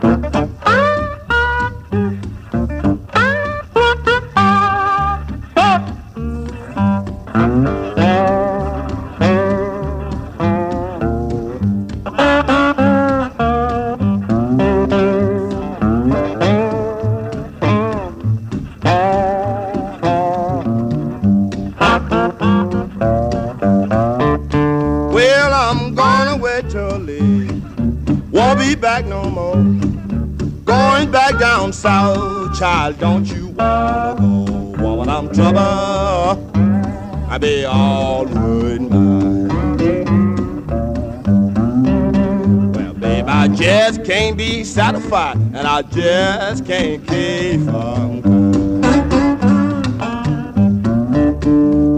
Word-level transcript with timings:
child, 0.00 0.39
satisfied, 45.10 45.36
and 45.54 45.66
I 45.66 45.82
just 45.82 46.64
can't 46.66 47.06
keep 47.06 47.60
from 47.62 48.22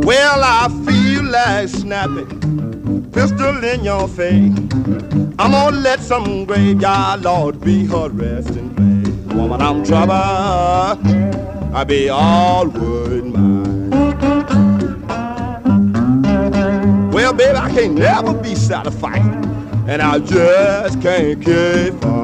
Well, 0.03 0.41
I 0.43 0.69
feel 0.87 1.25
like 1.25 1.69
snapping 1.69 3.11
pistol 3.13 3.65
in 3.65 3.85
your 3.85 4.09
face. 4.09 4.57
I'm 5.39 5.51
gonna 5.53 5.77
let 5.77 6.01
some 6.01 6.45
graveyard 6.45 7.23
lord 7.23 7.61
be 7.61 7.87
her 7.87 8.09
resting 8.09 8.75
place. 8.75 9.35
Woman, 9.35 9.61
I'm 9.61 9.85
trouble. 9.85 10.15
I 11.75 11.85
be 11.85 12.09
all 12.09 12.69
wood 12.69 13.25
mine. 13.25 13.91
Well, 17.11 17.33
baby, 17.35 17.57
I 17.57 17.71
can't 17.71 17.95
never 17.95 18.33
be 18.35 18.55
satisfied, 18.55 19.23
and 19.87 20.01
I 20.01 20.19
just 20.19 21.01
can't 21.03 21.45
keep 21.45 22.05
on. 22.05 22.22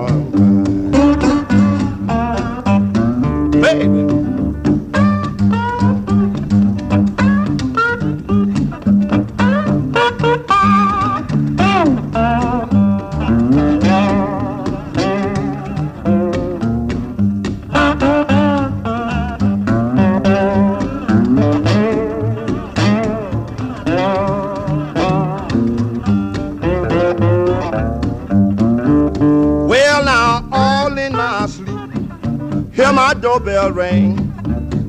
Doorbell 33.38 33.72
ring. 33.72 34.16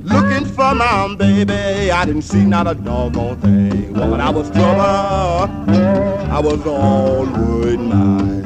Looking 0.03 0.45
for 0.45 0.73
my 0.73 1.15
baby, 1.15 1.91
I 1.91 2.05
didn't 2.05 2.23
see 2.23 2.43
not 2.43 2.65
a 2.67 2.73
doggone 2.73 3.39
thing. 3.41 3.93
Woman, 3.93 4.19
I 4.19 4.31
was 4.31 4.49
trouble, 4.49 4.81
I 4.81 6.39
was 6.43 6.65
all 6.65 7.25
wood 7.25 7.79
mine. 7.79 8.45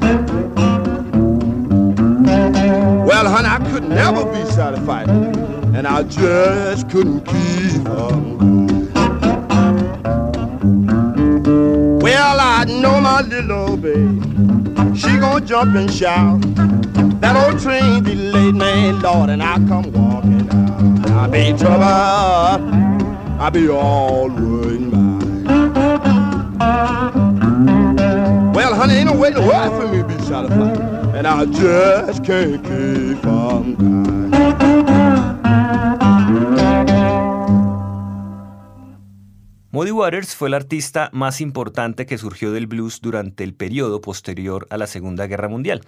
Well, 3.05 3.29
honey, 3.29 3.47
I 3.47 3.59
could 3.71 3.87
never 3.87 4.25
be 4.25 4.43
satisfied, 4.51 5.07
and 5.09 5.87
I 5.87 6.03
just 6.03 6.89
couldn't 6.89 7.21
keep 7.21 7.87
on. 7.87 8.89
Well, 11.99 12.39
I 12.41 12.65
know 12.65 12.99
my 12.99 13.21
little 13.21 13.77
baby, 13.77 14.19
she 14.97 15.17
gonna 15.17 15.45
jump 15.45 15.75
and 15.75 15.91
shout. 15.91 16.82
That 17.33 17.51
old 17.51 17.61
train 17.61 18.03
delayed 18.03 18.53
me, 18.53 18.91
Lord, 18.91 19.31
and 19.31 19.41
I 19.41 19.55
come 19.67 19.91
walking 19.91 20.47
out. 20.51 21.09
I 21.09 21.27
be 21.27 21.57
trouble, 21.57 21.83
I 21.83 23.49
be 23.51 23.69
all 23.69 24.29
ruined 24.29 24.93
Well, 28.53 28.75
honey, 28.75 28.97
ain't 28.97 29.07
no 29.07 29.13
way 29.13 29.31
to 29.31 29.41
work 29.41 29.71
for 29.73 29.87
me 29.87 29.97
to 29.97 30.03
be 30.03 30.13
satisfied, 30.25 30.77
and 31.15 31.25
I 31.25 31.45
just 31.45 32.23
can't 32.23 32.63
keep 32.63 33.25
on 33.25 33.77
Muddy 39.71 39.89
Waters 39.89 40.35
fue 40.35 40.49
el 40.49 40.53
artista 40.53 41.09
más 41.13 41.41
importante 41.41 42.05
que 42.05 42.19
surgió 42.19 42.51
del 42.51 42.67
blues 42.67 43.01
durante 43.01 43.43
el 43.43 43.55
periodo 43.55 44.01
posterior 44.01 44.67
a 44.69 44.77
la 44.77 44.85
Segunda 44.85 45.25
Guerra 45.25 45.47
Mundial 45.47 45.81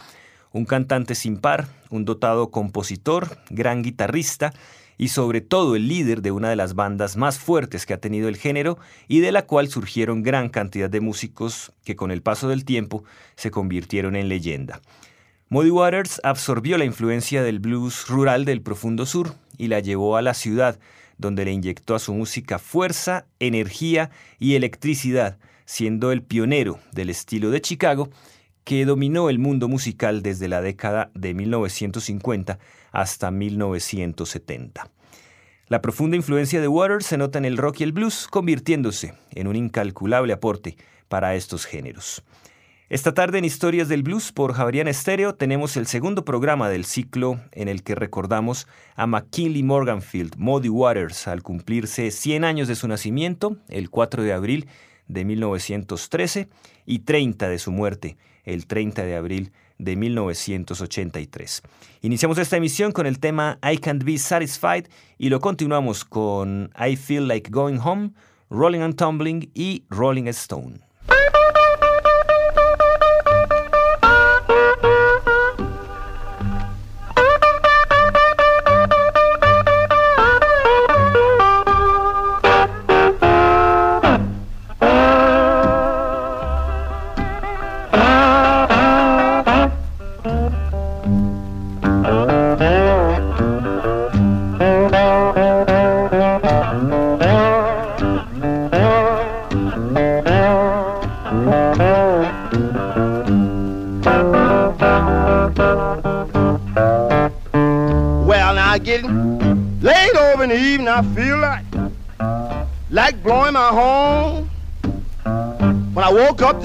un 0.55 0.63
cantante 0.63 1.16
sin 1.16 1.35
par, 1.35 1.67
un 1.89 2.05
dotado 2.05 2.49
compositor, 2.49 3.38
gran 3.49 3.83
guitarrista 3.83 4.53
y 4.97 5.09
sobre 5.09 5.41
todo 5.41 5.75
el 5.75 5.89
líder 5.89 6.21
de 6.21 6.31
una 6.31 6.49
de 6.49 6.55
las 6.55 6.75
bandas 6.75 7.17
más 7.17 7.38
fuertes 7.38 7.85
que 7.85 7.93
ha 7.93 7.99
tenido 7.99 8.29
el 8.29 8.38
género 8.38 8.77
y 9.09 9.19
de 9.19 9.33
la 9.33 9.45
cual 9.45 9.67
surgieron 9.67 10.23
gran 10.23 10.47
cantidad 10.47 10.89
de 10.89 11.01
músicos 11.01 11.73
que 11.83 11.97
con 11.97 12.09
el 12.09 12.21
paso 12.21 12.47
del 12.47 12.63
tiempo 12.63 13.03
se 13.35 13.51
convirtieron 13.51 14.15
en 14.15 14.29
leyenda. 14.29 14.79
Muddy 15.49 15.71
Waters 15.71 16.21
absorbió 16.23 16.77
la 16.77 16.85
influencia 16.85 17.44
del 17.44 17.59
blues 17.59 18.07
rural 18.07 18.45
del 18.45 18.61
profundo 18.61 19.05
sur 19.05 19.35
y 19.57 19.67
la 19.67 19.81
llevó 19.81 20.15
a 20.15 20.21
la 20.21 20.33
ciudad, 20.33 20.79
donde 21.17 21.44
le 21.44 21.51
inyectó 21.51 21.95
a 21.95 21.99
su 21.99 22.13
música 22.13 22.59
fuerza, 22.59 23.25
energía 23.41 24.09
y 24.39 24.55
electricidad, 24.55 25.38
siendo 25.65 26.13
el 26.13 26.21
pionero 26.21 26.79
del 26.94 27.09
estilo 27.09 27.51
de 27.51 27.59
Chicago 27.59 28.09
que 28.65 28.83
dominó 28.83 29.29
el 29.29 29.39
mundo 29.39 29.69
musical 29.69 30.21
desde 30.23 30.49
la 30.49 30.59
década 30.59 31.11
de 31.13 31.33
1950 31.33 32.59
hasta 32.91 33.31
1970. 33.31 34.89
La 35.67 35.81
profunda 35.81 36.17
influencia 36.17 36.59
de 36.59 36.67
Waters 36.67 37.05
se 37.05 37.17
nota 37.17 37.37
en 37.37 37.45
el 37.45 37.57
rock 37.57 37.79
y 37.79 37.83
el 37.83 37.91
blues, 37.91 38.27
convirtiéndose 38.27 39.13
en 39.31 39.47
un 39.47 39.55
incalculable 39.55 40.33
aporte 40.33 40.77
para 41.07 41.35
estos 41.35 41.65
géneros. 41.65 42.23
Esta 42.89 43.13
tarde 43.15 43.39
en 43.39 43.45
Historias 43.45 43.87
del 43.87 44.03
Blues 44.03 44.31
por 44.31 44.53
Javerian 44.53 44.87
Estéreo 44.87 45.33
tenemos 45.33 45.75
el 45.75 45.87
segundo 45.87 46.23
programa 46.23 46.69
del 46.69 46.85
ciclo 46.85 47.39
en 47.51 47.67
el 47.67 47.81
que 47.81 47.95
recordamos 47.95 48.67
a 48.95 49.07
McKinley 49.07 49.63
Morganfield, 49.63 50.35
Muddy 50.37 50.69
Waters, 50.69 51.27
al 51.27 51.41
cumplirse 51.41 52.11
100 52.11 52.43
años 52.43 52.67
de 52.67 52.75
su 52.75 52.87
nacimiento, 52.87 53.57
el 53.69 53.89
4 53.89 54.21
de 54.21 54.33
abril 54.33 54.67
de 55.07 55.25
1913, 55.25 56.47
y 56.85 56.99
30 56.99 57.49
de 57.49 57.59
su 57.59 57.71
muerte, 57.71 58.17
el 58.43 58.67
30 58.67 59.03
de 59.03 59.16
abril 59.16 59.51
de 59.77 59.95
1983. 59.95 61.63
Iniciamos 62.01 62.38
esta 62.38 62.57
emisión 62.57 62.91
con 62.91 63.05
el 63.07 63.19
tema 63.19 63.59
I 63.63 63.77
Can't 63.77 64.03
Be 64.03 64.17
Satisfied 64.17 64.85
y 65.17 65.29
lo 65.29 65.39
continuamos 65.39 66.05
con 66.05 66.71
I 66.79 66.95
Feel 66.95 67.27
Like 67.27 67.49
Going 67.49 67.79
Home, 67.79 68.11
Rolling 68.49 68.81
and 68.81 68.95
Tumbling 68.95 69.51
y 69.53 69.83
Rolling 69.89 70.27
Stone. 70.27 70.79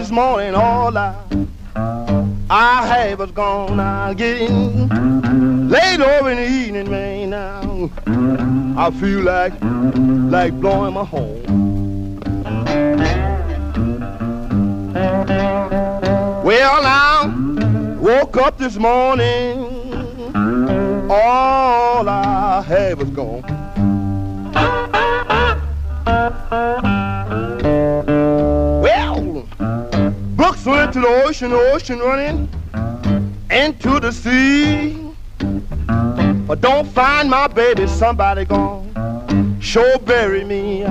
This 0.01 0.11
morning, 0.11 0.55
all 0.55 0.97
I 0.97 1.15
I 2.49 2.87
had 2.87 3.19
was 3.19 3.31
gone. 3.33 4.17
Getting 4.17 4.89
late 5.69 6.01
over 6.01 6.31
in 6.31 6.39
the 6.39 6.49
evening, 6.49 6.91
man. 6.91 7.31
Now 7.31 7.91
I 8.79 8.91
feel 8.93 9.21
like 9.21 9.53
like 10.33 10.59
blowing 10.59 10.95
my 10.95 11.05
horn. 11.05 11.43
Well, 16.45 16.83
now 16.83 17.99
woke 18.01 18.39
up 18.39 18.57
this 18.57 18.77
morning 18.77 19.81
all 21.11 22.09
I 22.09 22.63
have 22.63 23.00
ocean, 31.43 31.53
ocean 31.73 31.99
running 32.01 32.49
into 33.51 33.99
the 33.99 34.13
sea. 34.13 35.15
But 36.47 36.61
don't 36.61 36.87
find 36.87 37.31
my 37.31 37.47
baby, 37.47 37.87
somebody 37.87 38.45
gone. 38.45 39.59
Sure 39.61 39.99
bury 40.01 40.45
me. 40.45 40.83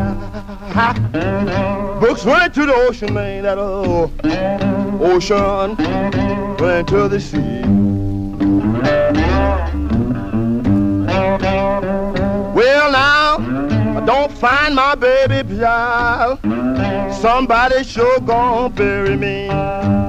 Books 1.99 2.25
went 2.25 2.53
to 2.55 2.65
the 2.65 2.73
ocean, 2.87 3.13
man, 3.13 3.43
that 3.43 3.59
old 3.59 4.11
ocean 4.99 5.75
went 6.57 6.87
to 6.87 7.07
the 7.07 7.19
sea. 7.19 7.61
Well, 12.55 12.91
now, 12.91 13.37
I 13.97 14.03
don't 14.03 14.31
find 14.31 14.73
my 14.73 14.95
baby 14.95 15.59
child. 15.59 16.39
Somebody 17.21 17.83
sure 17.83 18.19
gonna 18.21 18.69
bury 18.69 19.15
me. 19.15 20.08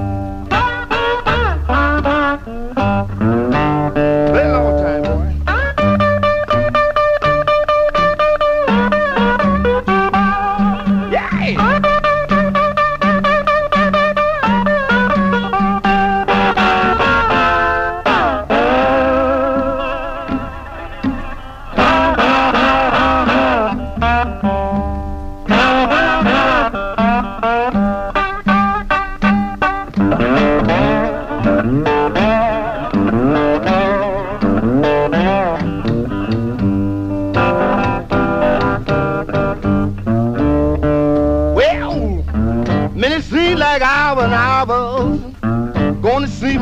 Bello 4.33 4.80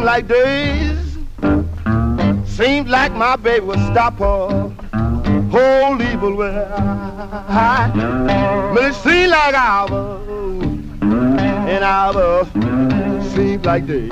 like 0.09 0.27
days. 0.27 1.19
Seems 2.57 2.89
like 2.89 3.11
my 3.11 3.35
baby 3.35 3.63
would 3.63 3.77
stop 3.91 4.17
her 4.17 4.73
whole 5.51 6.01
evil 6.01 6.35
way. 6.35 6.56
Minutes 8.73 8.97
seem 9.03 9.29
like 9.29 9.53
hours 9.53 10.27
and 11.73 11.83
hours 11.83 12.47
seem 13.35 13.61
like 13.61 13.85
days. 13.85 14.11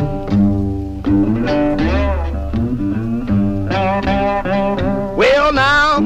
Well 5.18 5.52
now, 5.52 5.98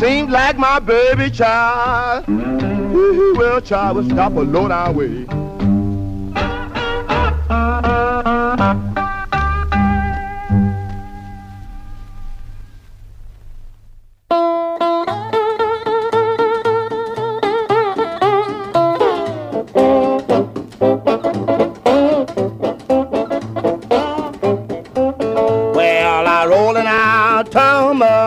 seems 0.00 0.30
like 0.30 0.58
my 0.58 0.80
baby 0.80 1.30
child, 1.30 2.26
well 3.38 3.62
child 3.62 3.96
will 3.96 4.04
stop 4.10 4.32
a 4.34 4.40
low 4.40 4.68
down 4.68 4.94
way. 4.94 5.33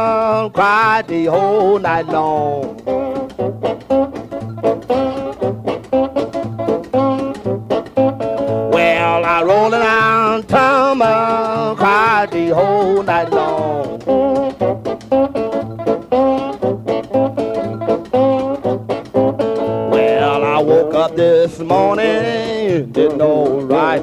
Tumble, 0.07 0.49
cried 0.51 1.07
the 1.07 1.25
whole 1.25 1.79
night 1.79 2.07
long. 2.07 2.77
Well, 8.71 9.25
I 9.25 9.43
rolling 9.43 9.81
out, 9.81 10.47
tumble, 10.47 11.75
cried 11.75 12.31
the 12.31 12.49
whole 12.49 13.03
night 13.03 13.29
long. 13.31 13.99
Well, 19.91 20.43
I 20.43 20.59
woke 20.59 20.93
up 20.93 21.15
this 21.15 21.59
morning, 21.59 22.91
didn't 22.91 23.17
know 23.17 23.61
right 23.61 24.01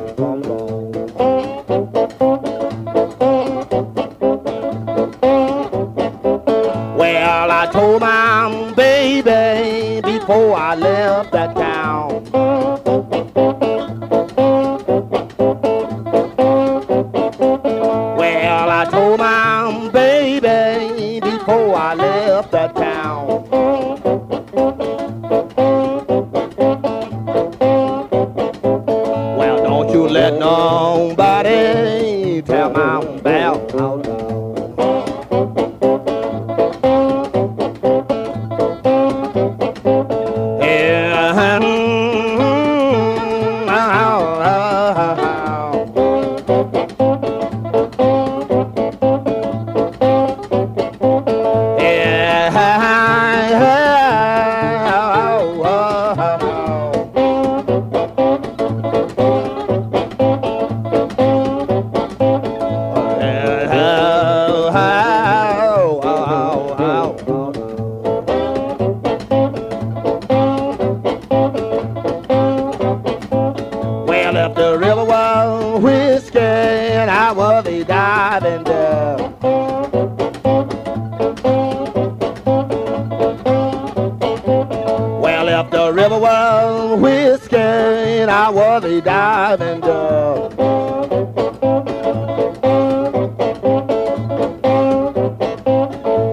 the 85.85 85.93
river 85.93 86.19
was 86.19 86.99
whiskey 86.99 87.57
and 87.57 88.31
I 88.31 88.49
was 88.49 88.85
a 88.85 89.03
diving 89.03 89.81
dove. 89.81 90.57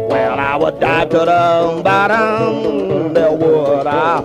Well, 0.09 0.39
I 0.39 0.55
would 0.55 0.79
dive 0.79 1.09
to 1.09 1.17
the 1.17 1.81
bottom, 1.83 3.13
there 3.13 3.33
would 3.33 3.87
I. 3.87 4.21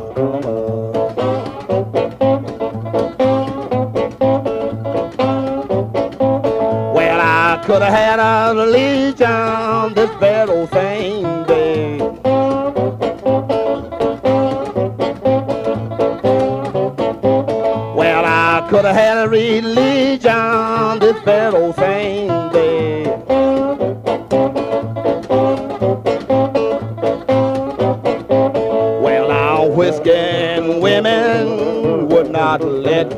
Well, 6.95 7.21
I 7.21 7.62
could 7.66 7.83
have 7.83 7.92
had 7.92 8.21
a 8.21 8.54
legion 8.64 9.66
religion 19.37 20.99
this 20.99 21.19
very 21.25 21.73
same 21.75 22.28
day. 22.52 23.05
Well, 29.05 29.28
now 29.28 29.66
whiskey 29.66 30.11
and 30.12 30.81
women 30.81 32.09
would 32.09 32.31
not 32.31 32.62
let 32.62 33.11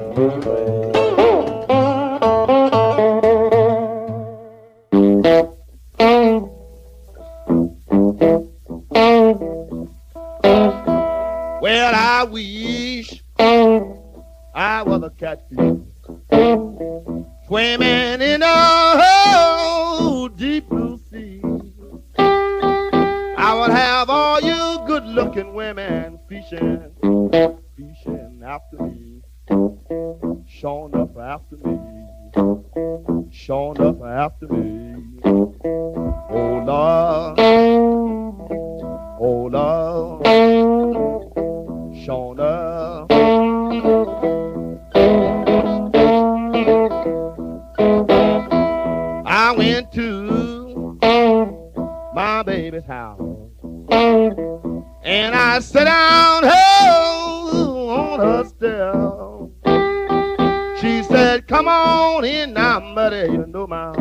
on 61.79 62.25
in 62.25 62.53
now, 62.53 62.81
buddy. 62.95 63.33
You 63.33 63.47
know 63.47 63.67
my 63.67 63.93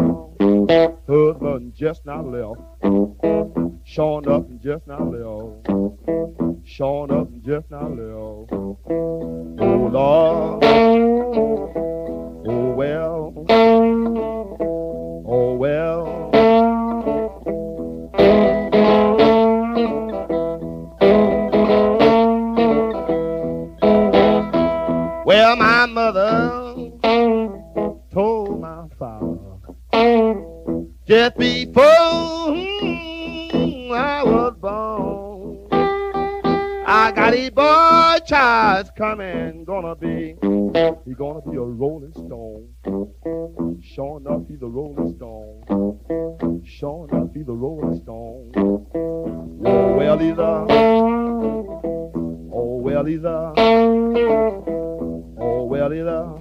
husband 1.07 1.73
just 1.75 2.05
now 2.05 2.21
left. 2.21 2.61
Showing 3.85 4.27
up 4.27 4.49
and 4.49 4.61
just 4.61 4.87
now 4.87 5.03
left. 5.03 5.67
Showing 6.65 7.11
up 7.11 7.29
and 7.29 7.43
just 7.43 7.69
now 7.71 7.87
left. 7.87 8.51
Oh 8.51 9.89
Lord. 9.91 10.63
Oh 12.47 12.73
well. 12.75 13.33
Oh 15.27 15.53
well. 15.55 16.31
Well, 25.25 25.55
my 25.57 25.85
mother 25.87 26.66
just 31.07 31.37
before 31.37 31.83
hmm, 32.53 33.91
I 33.93 34.23
was 34.25 34.55
born, 34.59 35.67
I 36.85 37.13
got 37.15 37.33
a 37.33 37.49
boy 37.49 38.17
child 38.25 38.89
coming, 38.97 39.63
gonna 39.63 39.95
be, 39.95 40.35
he 41.05 41.13
gonna 41.13 41.41
be 41.49 41.55
a 41.55 41.61
rolling 41.61 42.11
stone. 42.11 42.67
Sure 43.81 44.19
enough, 44.19 44.41
he's 44.49 44.61
a 44.61 44.67
rolling 44.67 45.15
stone. 45.15 45.63
Sure 46.65 47.07
enough, 47.09 47.29
he's 47.33 47.47
a 47.47 47.53
rolling 47.53 48.01
stone. 48.01 48.51
Oh, 49.65 49.95
well, 49.95 50.17
he's 50.17 50.37
a, 50.37 50.65
oh, 52.51 52.79
well, 52.83 53.05
he's 53.05 53.23
a, 53.23 53.53
oh, 55.39 55.63
well, 55.69 55.89
he's 55.89 56.01
a. 56.01 56.35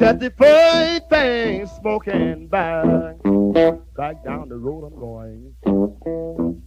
I'm 0.00 0.18
the 0.18 0.30
first 0.30 1.08
thing 1.10 1.66
smoking 1.66 2.46
back, 2.46 3.16
back 3.96 4.24
down 4.24 4.48
the 4.48 4.56
road 4.56 4.84
I'm 4.84 4.94
going, 4.98 5.54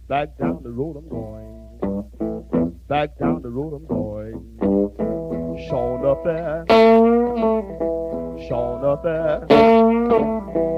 back 0.06 0.36
down 0.38 0.62
the 0.62 0.70
road 0.70 0.96
I'm 0.98 1.08
going, 1.08 2.78
back 2.88 3.18
down 3.18 3.40
the 3.40 3.48
road 3.48 3.74
I'm 3.74 3.86
going. 3.86 4.58
Showing 5.68 6.04
up 6.04 6.24
there, 6.24 6.64
showing 8.48 8.84
up 8.84 9.02
there. 9.02 10.71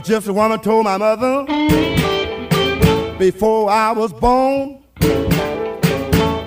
The 0.00 0.14
gypsy 0.14 0.34
woman 0.34 0.58
told 0.60 0.84
my 0.84 0.96
mother 0.96 1.44
before 3.18 3.68
I 3.68 3.92
was 3.92 4.14
born, 4.14 4.82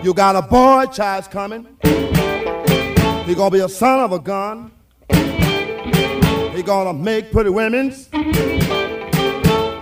you 0.03 0.12
got 0.15 0.36
a 0.36 0.41
boy 0.41 0.88
child's 0.88 1.27
coming. 1.27 1.67
He 1.83 3.36
gonna 3.36 3.51
be 3.51 3.60
a 3.60 3.69
son 3.69 4.00
of 4.00 4.12
a 4.12 4.17
gun. 4.17 4.72
He 6.55 6.63
gonna 6.63 6.93
make 6.93 7.31
pretty 7.31 7.51
women 7.51 7.93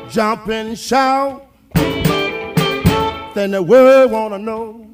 jump 0.09 0.49
and 0.49 0.77
shout. 0.77 1.47
Then 3.33 3.51
the 3.51 3.63
world 3.65 4.11
wanna 4.11 4.39
know 4.39 4.85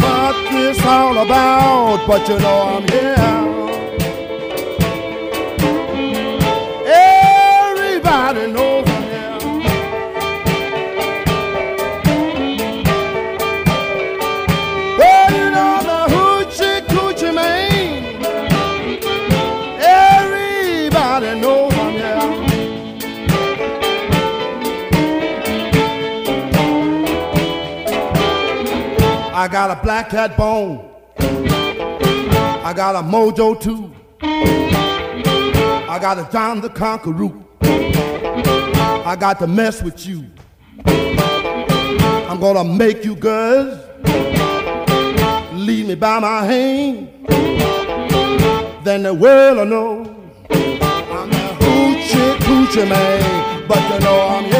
what 0.00 0.50
this 0.50 0.82
all 0.86 1.18
about. 1.18 2.06
But 2.06 2.26
you 2.26 2.38
know 2.38 2.62
I'm 2.62 2.88
here. 2.88 3.39
Everybody 8.12 8.52
knows 8.52 8.88
I'm. 8.88 9.60
Well, 14.98 15.32
you 15.32 15.46
know 15.54 15.78
the 15.90 15.98
hoochie 16.12 16.80
coochie 16.88 17.32
man. 17.32 18.24
Everybody 19.80 21.40
knows 21.40 21.72
I'm. 21.72 21.90
I 29.32 29.46
got 29.46 29.70
a 29.70 29.76
black 29.84 30.10
cat 30.10 30.36
bone. 30.36 30.90
I 31.16 32.72
got 32.74 32.96
a 32.96 33.02
mojo 33.06 33.54
too. 33.60 33.94
I 34.20 35.98
got 36.00 36.18
a 36.18 36.28
John 36.32 36.60
the 36.60 36.70
Conqueror. 36.70 37.49
I 39.06 39.16
got 39.18 39.38
to 39.40 39.46
mess 39.46 39.82
with 39.82 40.06
you. 40.06 40.24
I'm 40.86 42.38
gonna 42.40 42.64
make 42.64 43.04
you 43.04 43.16
girls 43.16 43.78
lead 45.52 45.86
me 45.88 45.94
by 45.94 46.20
my 46.20 46.44
hand. 46.44 47.08
Then 48.84 49.02
the 49.02 49.12
world 49.12 49.58
will 49.58 49.66
know 49.66 50.16
I'm 50.50 51.30
a 51.30 51.56
hoochie 51.60 52.36
coochie 52.38 52.88
man. 52.88 53.66
But 53.68 53.82
you 53.92 54.00
know 54.00 54.20
I'm 54.28 54.44
here. 54.44 54.59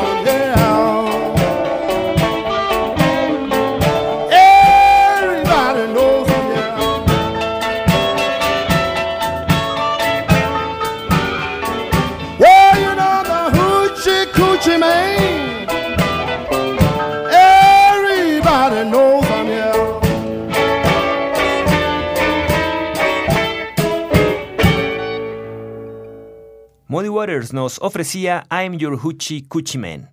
Muddy 27.01 27.09
Waters 27.09 27.51
nos 27.51 27.79
ofrecía 27.81 28.45
I'm 28.51 28.77
Your 28.77 28.95
Hoochie 28.95 29.47
Coochie 29.47 29.79
Man. 29.79 30.11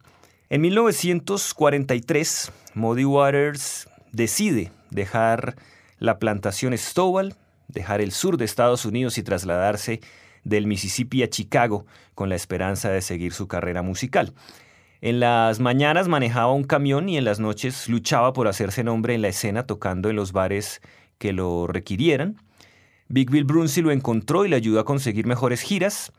En 0.49 0.63
1943, 0.63 2.51
Muddy 2.73 3.05
Waters 3.05 3.87
decide 4.13 4.73
dejar 4.89 5.57
la 5.99 6.19
plantación 6.19 6.73
Stowell, 6.79 7.35
dejar 7.67 8.01
el 8.01 8.11
sur 8.11 8.39
de 8.39 8.47
Estados 8.47 8.87
Unidos 8.87 9.19
y 9.19 9.23
trasladarse 9.23 10.01
del 10.45 10.67
Mississippi 10.67 11.23
a 11.23 11.29
Chicago 11.29 11.85
con 12.15 12.31
la 12.31 12.37
esperanza 12.37 12.89
de 12.89 13.03
seguir 13.03 13.35
su 13.35 13.49
carrera 13.49 13.83
musical. 13.83 14.33
En 15.03 15.21
las 15.21 15.61
mañanas 15.61 16.09
manejaba 16.09 16.55
un 16.55 16.65
camión 16.65 17.11
y 17.11 17.19
en 17.19 17.27
las 17.27 17.39
noches 17.39 17.91
luchaba 17.91 18.33
por 18.33 18.49
hacerse 18.49 18.83
nombre 18.83 19.15
en 19.15 19.21
la 19.21 19.29
escena 19.29 19.67
tocando 19.67 20.09
en 20.09 20.17
los 20.17 20.33
bares 20.33 20.81
que 21.19 21.35
lo 21.35 21.67
requirieran. 21.67 22.41
Big 23.09 23.31
Bill 23.31 23.45
Brunsey 23.45 23.83
lo 23.83 23.91
encontró 23.91 24.47
y 24.47 24.49
le 24.49 24.57
ayudó 24.57 24.81
a 24.81 24.87
conseguir 24.87 25.27
mejores 25.27 25.61
giras. 25.61 26.13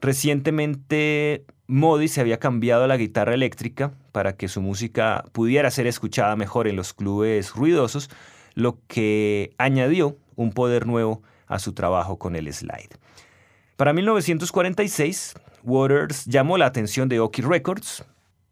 Recientemente 0.00 1.44
Modi 1.66 2.08
se 2.08 2.20
había 2.20 2.38
cambiado 2.38 2.84
a 2.84 2.86
la 2.86 2.96
guitarra 2.96 3.34
eléctrica 3.34 3.92
para 4.12 4.36
que 4.36 4.48
su 4.48 4.60
música 4.60 5.24
pudiera 5.32 5.70
ser 5.70 5.86
escuchada 5.86 6.36
mejor 6.36 6.68
en 6.68 6.76
los 6.76 6.92
clubes 6.94 7.52
ruidosos, 7.54 8.10
lo 8.54 8.78
que 8.86 9.50
añadió 9.58 10.16
un 10.36 10.52
poder 10.52 10.86
nuevo 10.86 11.22
a 11.46 11.58
su 11.58 11.72
trabajo 11.72 12.18
con 12.18 12.36
el 12.36 12.52
slide. 12.52 12.96
Para 13.76 13.92
1946, 13.92 15.34
Waters 15.62 16.24
llamó 16.26 16.56
la 16.56 16.66
atención 16.66 17.08
de 17.08 17.20
Oki 17.20 17.42
Records, 17.42 18.04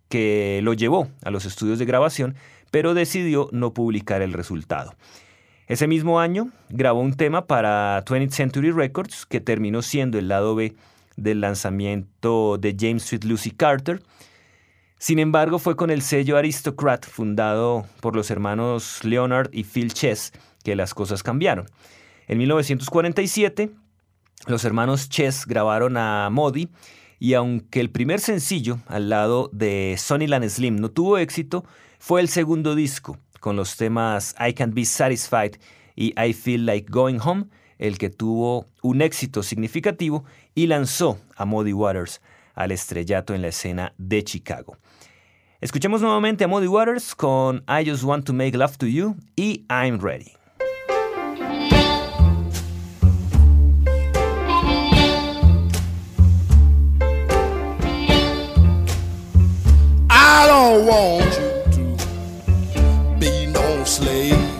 que 0.08 0.60
lo 0.62 0.74
llevó 0.74 1.08
a 1.24 1.30
los 1.30 1.44
estudios 1.44 1.78
de 1.78 1.86
grabación, 1.86 2.34
pero 2.70 2.94
decidió 2.94 3.48
no 3.52 3.72
publicar 3.72 4.20
el 4.20 4.32
resultado. 4.32 4.94
Ese 5.66 5.86
mismo 5.86 6.20
año 6.20 6.50
grabó 6.68 7.00
un 7.00 7.14
tema 7.14 7.46
para 7.46 8.04
20th 8.04 8.32
Century 8.32 8.70
Records 8.70 9.24
que 9.24 9.40
terminó 9.40 9.80
siendo 9.80 10.18
el 10.18 10.28
lado 10.28 10.54
B 10.54 10.74
del 11.16 11.40
lanzamiento 11.40 12.58
de 12.58 12.76
James 12.78 13.04
Sweet 13.04 13.24
Lucy 13.24 13.50
Carter. 13.50 14.02
Sin 14.98 15.18
embargo, 15.18 15.58
fue 15.58 15.76
con 15.76 15.90
el 15.90 16.02
sello 16.02 16.36
Aristocrat, 16.36 17.04
fundado 17.04 17.86
por 18.00 18.16
los 18.16 18.30
hermanos 18.30 19.04
Leonard 19.04 19.50
y 19.52 19.64
Phil 19.64 19.92
Chess, 19.92 20.32
que 20.62 20.76
las 20.76 20.94
cosas 20.94 21.22
cambiaron. 21.22 21.66
En 22.26 22.38
1947, 22.38 23.70
los 24.46 24.64
hermanos 24.64 25.08
Chess 25.08 25.46
grabaron 25.46 25.96
a 25.96 26.28
Modi 26.30 26.68
y 27.18 27.34
aunque 27.34 27.80
el 27.80 27.90
primer 27.90 28.20
sencillo 28.20 28.78
al 28.86 29.08
lado 29.08 29.48
de 29.52 29.94
Sonnyland 29.98 30.48
Slim 30.48 30.76
no 30.76 30.90
tuvo 30.90 31.18
éxito, 31.18 31.64
fue 31.98 32.20
el 32.20 32.28
segundo 32.28 32.74
disco 32.74 33.18
con 33.40 33.56
los 33.56 33.76
temas 33.76 34.34
I 34.38 34.54
Can't 34.54 34.74
Be 34.74 34.84
Satisfied 34.84 35.56
y 35.96 36.12
I 36.20 36.32
Feel 36.32 36.66
Like 36.66 36.90
Going 36.90 37.18
Home, 37.22 37.46
el 37.78 37.98
que 37.98 38.10
tuvo 38.10 38.66
un 38.82 39.02
éxito 39.02 39.42
significativo 39.42 40.24
y 40.54 40.66
lanzó 40.66 41.18
a 41.36 41.44
Muddy 41.44 41.72
Waters 41.72 42.20
al 42.54 42.70
estrellato 42.70 43.34
en 43.34 43.42
la 43.42 43.48
escena 43.48 43.94
de 43.98 44.22
Chicago. 44.24 44.76
Escuchemos 45.60 46.02
nuevamente 46.02 46.44
a 46.44 46.48
Muddy 46.48 46.66
Waters 46.66 47.14
con 47.14 47.64
I 47.68 47.88
Just 47.88 48.04
Want 48.04 48.26
to 48.26 48.32
Make 48.32 48.56
Love 48.56 48.76
to 48.76 48.86
You 48.86 49.16
y 49.34 49.64
I'm 49.70 49.98
Ready. 49.98 50.32
I 60.10 60.46
don't 60.46 60.86
want 60.86 61.24
you 61.38 61.96
to 61.96 63.18
be 63.18 63.46
no 63.46 63.84
slave. 63.84 64.53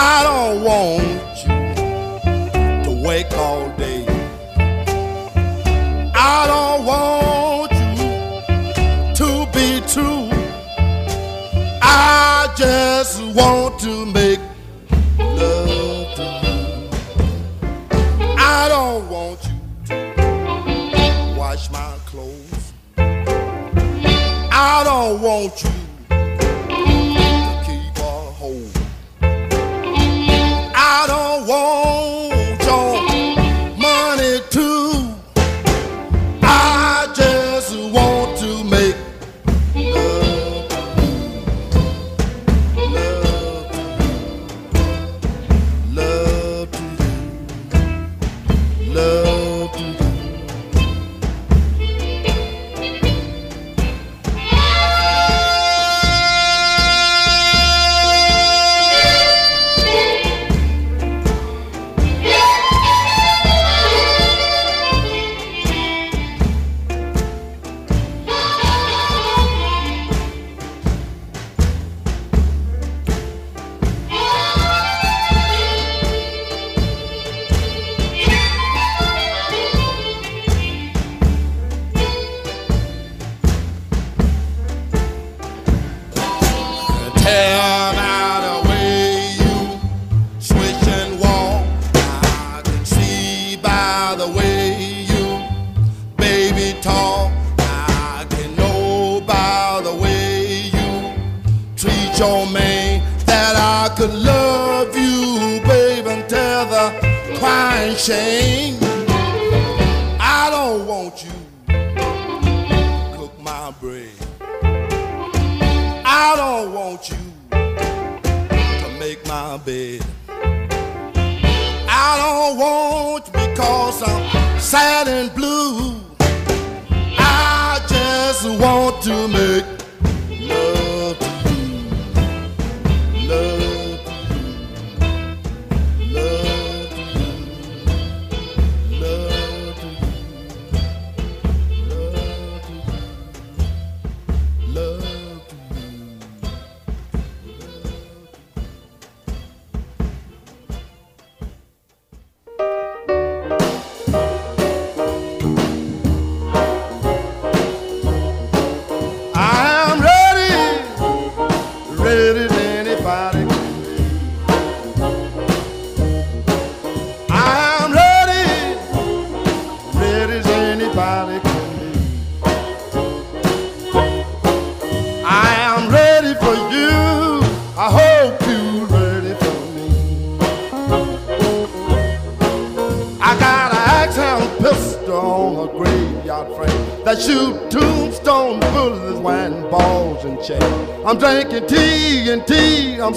I 0.00 0.22
don't 0.22 0.62
want 0.62 1.36
you 1.42 2.84
to 2.84 2.90
wake 3.04 3.32
all 3.32 3.68
day. 3.76 4.06
I 6.14 6.46
don't 6.46 6.84
want 6.86 7.72
you 7.98 9.14
to 9.20 9.28
be 9.52 9.80
true. 9.88 10.30
I 11.82 12.48
just 12.56 13.20
want 13.34 13.80
to 13.80 14.06
make 14.06 14.38
love 15.18 16.14
to 16.14 16.22
you. 16.44 16.88
I 18.38 18.68
don't 18.68 19.08
want 19.10 19.40
you 19.44 19.58
to 19.88 21.34
wash 21.36 21.70
my 21.72 21.96
clothes. 22.06 22.72
I 22.96 24.82
don't 24.84 25.20
want 25.20 25.64
you 25.64 25.77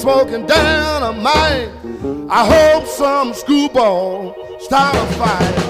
smoking 0.01 0.47
down 0.47 1.03
a 1.03 1.13
mine. 1.13 2.27
I 2.27 2.43
hope 2.43 2.87
some 2.87 3.35
screwball 3.35 4.35
start 4.59 4.95
a 4.95 5.05
fight, 5.13 5.60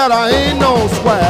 that 0.00 0.12
I 0.12 0.30
ain't 0.30 0.58
no 0.58 0.88
square 0.96 1.29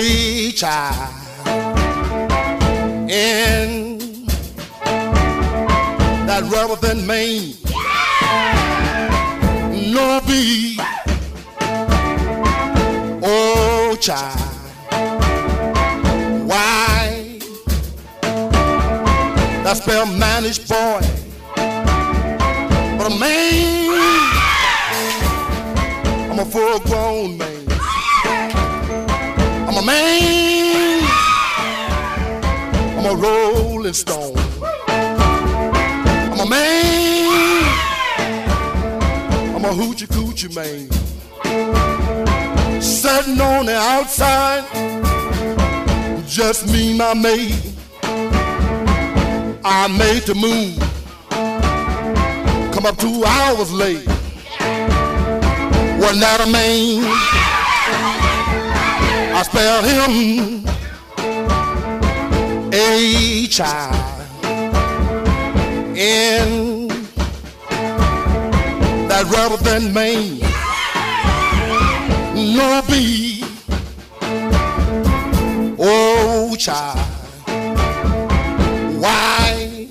H 0.00 0.64
I 0.64 1.08
N. 3.08 3.98
That 6.26 6.42
rubber 6.52 6.76
than 6.76 7.06
Maine. 7.06 7.56
Yeah! 7.68 9.08
No 9.92 10.20
B. 10.26 10.78
Oh, 13.22 13.96
child. 14.00 14.52
I 19.72 19.74
spell 19.74 20.04
manish 20.04 20.68
boy. 20.68 21.00
But 22.98 23.06
a 23.10 23.18
man, 23.18 23.88
I'm 26.30 26.38
a 26.40 26.44
full 26.44 26.78
grown 26.80 27.38
man. 27.38 27.61
I'm 29.74 29.78
a 29.78 29.86
man, 29.86 31.02
I'm 32.98 33.06
a 33.06 33.16
rolling 33.16 33.94
stone. 33.94 34.36
I'm 34.86 36.40
a 36.40 36.46
man, 36.46 37.64
I'm 39.56 39.64
a 39.64 39.68
hoochie 39.70 40.06
coochie 40.08 40.54
man. 40.54 40.90
Sitting 42.82 43.40
on 43.40 43.64
the 43.64 43.74
outside, 43.74 44.62
just 46.26 46.70
me, 46.70 46.94
my 46.94 47.14
mate. 47.14 47.58
I 49.64 49.88
made 49.88 50.24
the 50.24 50.34
move. 50.34 50.78
Come 52.74 52.84
up 52.84 52.98
two 52.98 53.24
hours 53.24 53.72
late. 53.72 54.06
Wasn't 55.98 56.20
that 56.20 56.42
a 56.46 56.50
man? 56.52 57.41
I 59.42 59.44
spelled 59.44 59.84
him 59.84 60.64
H 62.72 63.60
I 63.60 63.66
N. 65.96 66.86
That 69.08 69.24
rather 69.34 69.56
than 69.56 69.92
Maine. 69.92 70.38
No 72.54 72.82
B. 72.88 73.42
Oh, 75.76 76.54
child. 76.56 77.00
Why? 79.00 79.88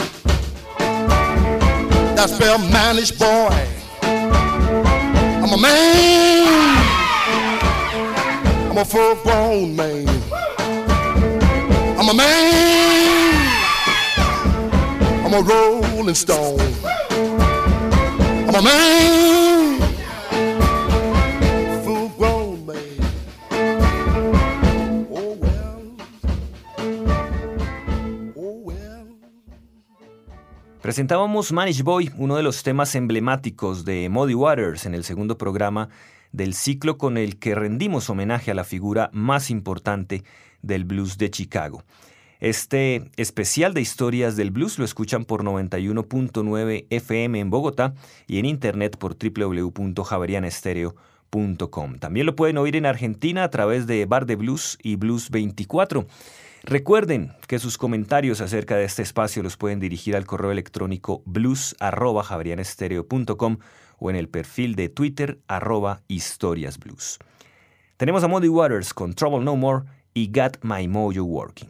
That 2.15 2.29
spell 2.29 2.57
manish 2.57 3.11
boy. 3.19 3.67
I'm 5.43 5.51
a 5.51 5.57
man. 5.57 6.80
I'm 8.71 8.77
a 8.77 8.86
full 8.86 9.15
grown 9.15 9.75
man. 9.75 10.07
I'm 11.99 12.07
a 12.07 12.13
man. 12.13 13.36
I'm 15.25 15.34
a 15.34 15.41
rolling 15.41 16.15
stone. 16.15 16.57
I'm 18.47 18.55
a 18.55 18.62
man. 18.62 19.81
Full 21.84 22.10
grown 22.17 22.65
man. 22.65 22.77
Oh 25.12 25.36
well. 25.41 25.81
Oh 28.38 28.62
well. 28.63 29.07
Presentábamos 30.81 31.51
Manish 31.51 31.84
Boy, 31.84 32.10
uno 32.17 32.38
de 32.38 32.43
los 32.43 32.63
temas 32.63 32.95
emblemáticos 32.95 33.84
de 33.84 34.07
Muddy 34.07 34.34
Waters 34.34 34.86
en 34.86 34.95
el 34.95 35.03
segundo 35.03 35.38
programa 35.38 35.89
del 36.31 36.53
ciclo 36.53 36.97
con 36.97 37.17
el 37.17 37.37
que 37.37 37.55
rendimos 37.55 38.09
homenaje 38.09 38.51
a 38.51 38.55
la 38.55 38.63
figura 38.63 39.09
más 39.13 39.49
importante 39.49 40.23
del 40.61 40.85
blues 40.85 41.17
de 41.17 41.29
Chicago. 41.29 41.83
Este 42.39 43.11
especial 43.17 43.73
de 43.75 43.81
historias 43.81 44.35
del 44.35 44.49
blues 44.49 44.79
lo 44.79 44.85
escuchan 44.85 45.25
por 45.25 45.43
91.9 45.43 46.87
FM 46.89 47.39
en 47.39 47.51
Bogotá 47.51 47.93
y 48.25 48.39
en 48.39 48.45
internet 48.45 48.97
por 48.97 49.15
www.javerianestereo.com. 49.15 51.99
También 51.99 52.25
lo 52.25 52.35
pueden 52.35 52.57
oír 52.57 52.75
en 52.75 52.87
Argentina 52.87 53.43
a 53.43 53.51
través 53.51 53.85
de 53.85 54.07
Bar 54.07 54.25
de 54.25 54.37
Blues 54.37 54.79
y 54.81 54.95
Blues 54.95 55.29
24. 55.29 56.07
Recuerden 56.63 57.33
que 57.47 57.59
sus 57.59 57.77
comentarios 57.77 58.41
acerca 58.41 58.75
de 58.75 58.85
este 58.85 59.03
espacio 59.03 59.43
los 59.43 59.57
pueden 59.57 59.79
dirigir 59.79 60.15
al 60.15 60.25
correo 60.25 60.51
electrónico 60.51 61.21
blues.javerianestereo.com 61.25 63.57
o 64.01 64.09
en 64.09 64.15
el 64.17 64.27
perfil 64.27 64.75
de 64.75 64.89
Twitter 64.89 65.39
arroba 65.47 66.01
historiasblues. 66.07 67.19
Tenemos 67.97 68.23
a 68.23 68.27
Muddy 68.27 68.47
Waters 68.49 68.93
con 68.93 69.13
Trouble 69.13 69.45
No 69.45 69.55
More 69.55 69.85
y 70.15 70.31
Got 70.31 70.57
My 70.63 70.87
Mojo 70.87 71.23
Working. 71.23 71.69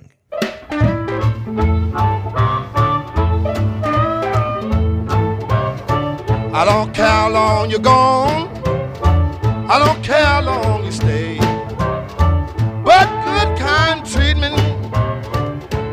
I 6.53 6.65
don't 6.65 6.93
care 6.93 7.05
how 7.05 7.29
long 7.29 7.69
you're 7.69 7.79
gone. 7.79 8.49
I 9.67 9.77
don't 9.77 10.01
care 10.01 10.23
how 10.23 10.41
long 10.41 10.85
you 10.85 10.91
stay. 10.91 11.37
But 12.83 13.09
good 13.25 13.57
kind 13.57 14.05
treatment 14.05 14.55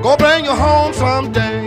go 0.03 0.17
bring 0.17 0.45
you 0.45 0.53
home 0.53 0.93
someday. 0.93 1.58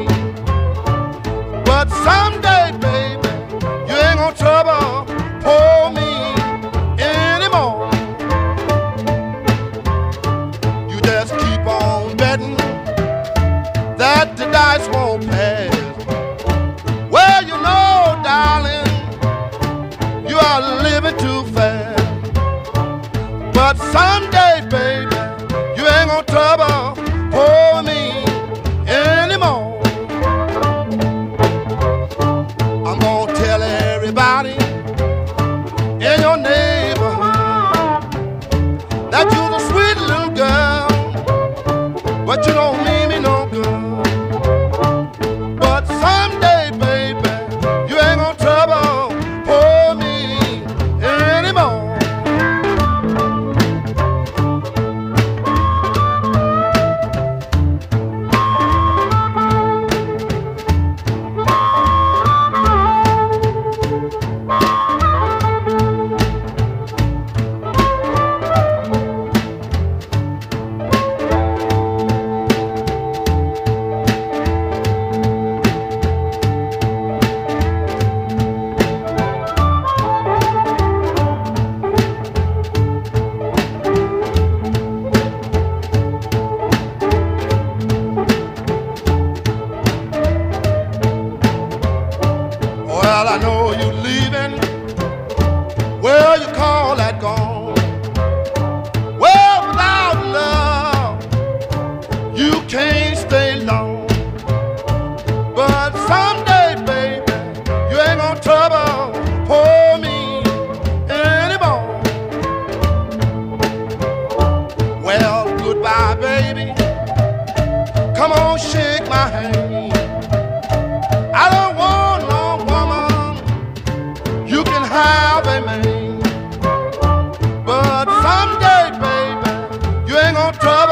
You 130.54 130.60
trouble 130.60 130.91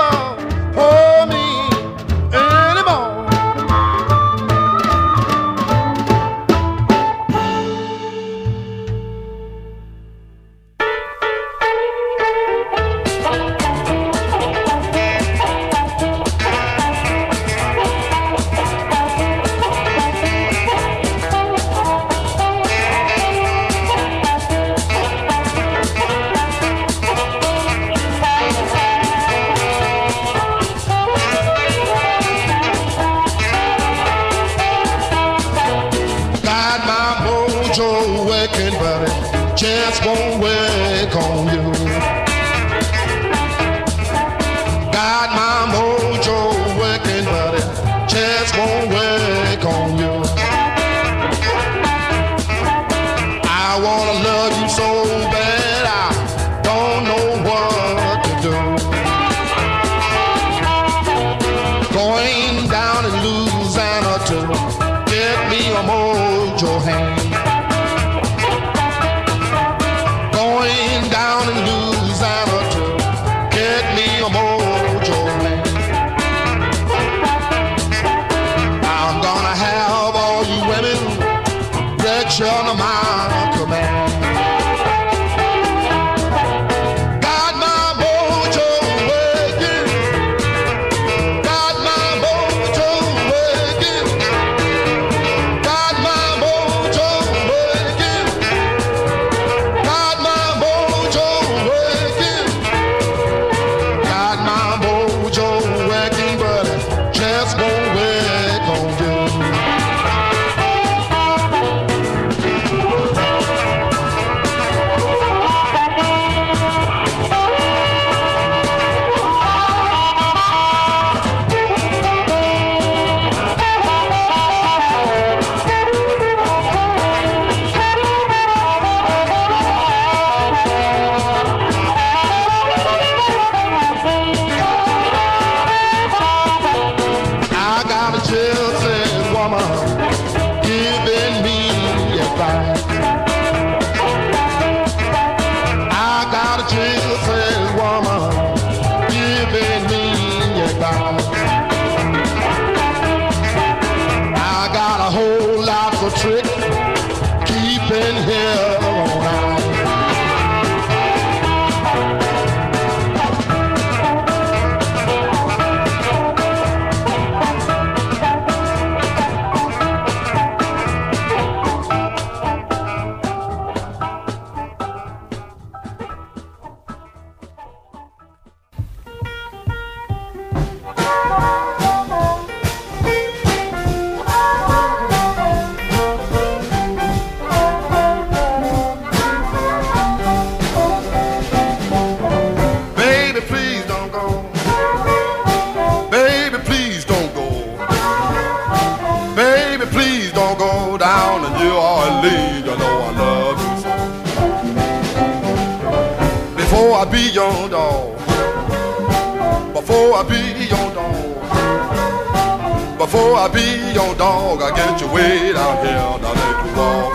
down 215.69 215.85
here, 215.85 216.01
let 216.23 216.65
you 216.65 216.71
walk. 216.77 217.13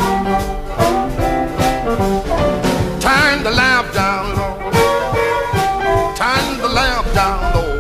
Turn 3.00 3.42
the 3.42 3.50
lamp 3.50 3.92
down 3.92 4.36
low. 4.36 4.54
Turn 6.14 6.58
the 6.58 6.68
lamp 6.68 7.06
down 7.14 7.40
low. 7.54 7.72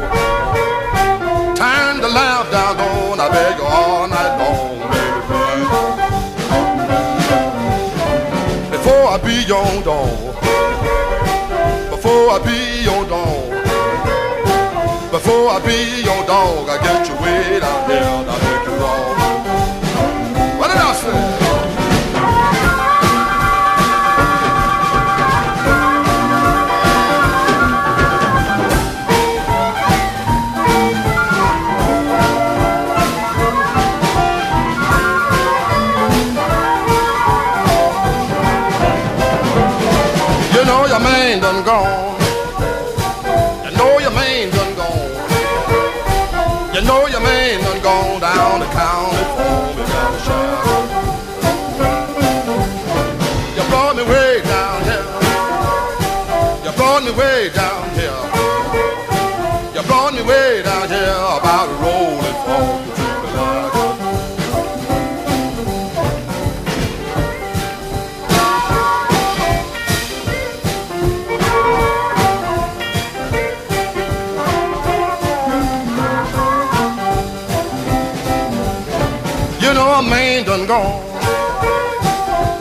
Turn 1.54 2.00
the 2.00 2.08
lamp 2.08 2.50
down 2.50 2.76
low, 2.78 3.12
and 3.12 3.20
I 3.20 3.28
beg 3.30 3.58
you 3.58 3.64
all 3.64 4.08
night 4.08 4.36
long, 4.40 4.78
baby. 4.92 5.20
Before 8.70 9.06
I 9.08 9.18
be 9.18 9.34
your 9.46 9.82
dog 9.82 10.34
before 11.90 12.30
I 12.30 12.38
be 12.44 12.82
your 12.82 13.04
dog. 13.06 13.50
Before 15.10 15.48
I 15.48 15.58
be 15.64 16.02
your 16.02 16.22
dog, 16.26 16.68
I 16.68 16.76
get 16.82 17.08
you 17.08 17.14
way 17.22 17.60
down 17.60 17.88
here, 17.88 18.02
I 18.02 18.36
make 18.44 18.66
you 18.66 18.74
wrong. 18.82 19.23
Way 57.44 57.52
down 57.52 57.90
here. 57.90 58.24
You 59.74 59.82
brought 59.86 60.14
me 60.14 60.22
way 60.22 60.62
down 60.62 60.88
here 60.88 61.18
about 61.38 61.68
rolling 61.82 62.38
for 62.44 62.64
the 63.22 63.28
light. 63.36 63.72
You 79.60 79.70
know 79.74 79.88
a 79.92 80.02
man 80.02 80.44
done 80.44 80.66
gone. 80.66 81.02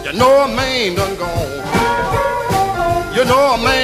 You 0.05 0.11
know 0.19 0.43
a 0.43 0.47
man 0.47 0.95
done 0.95 1.15
gone. 1.15 1.53
You 3.15 3.23
know 3.25 3.53
a 3.53 3.57
man 3.63 3.82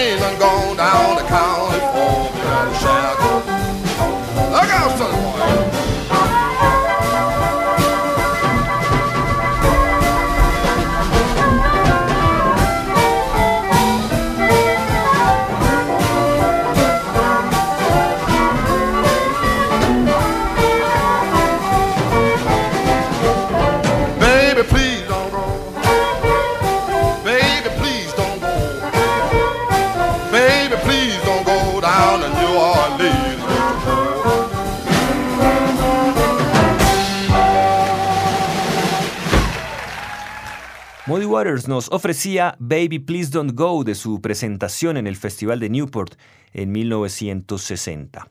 Waters 41.39 41.69
nos 41.69 41.87
ofrecía 41.93 42.57
Baby 42.59 42.99
Please 42.99 43.31
Don't 43.31 43.53
Go 43.53 43.85
de 43.85 43.95
su 43.95 44.19
presentación 44.19 44.97
en 44.97 45.07
el 45.07 45.15
Festival 45.15 45.61
de 45.61 45.69
Newport 45.69 46.15
en 46.51 46.69
1960. 46.73 48.27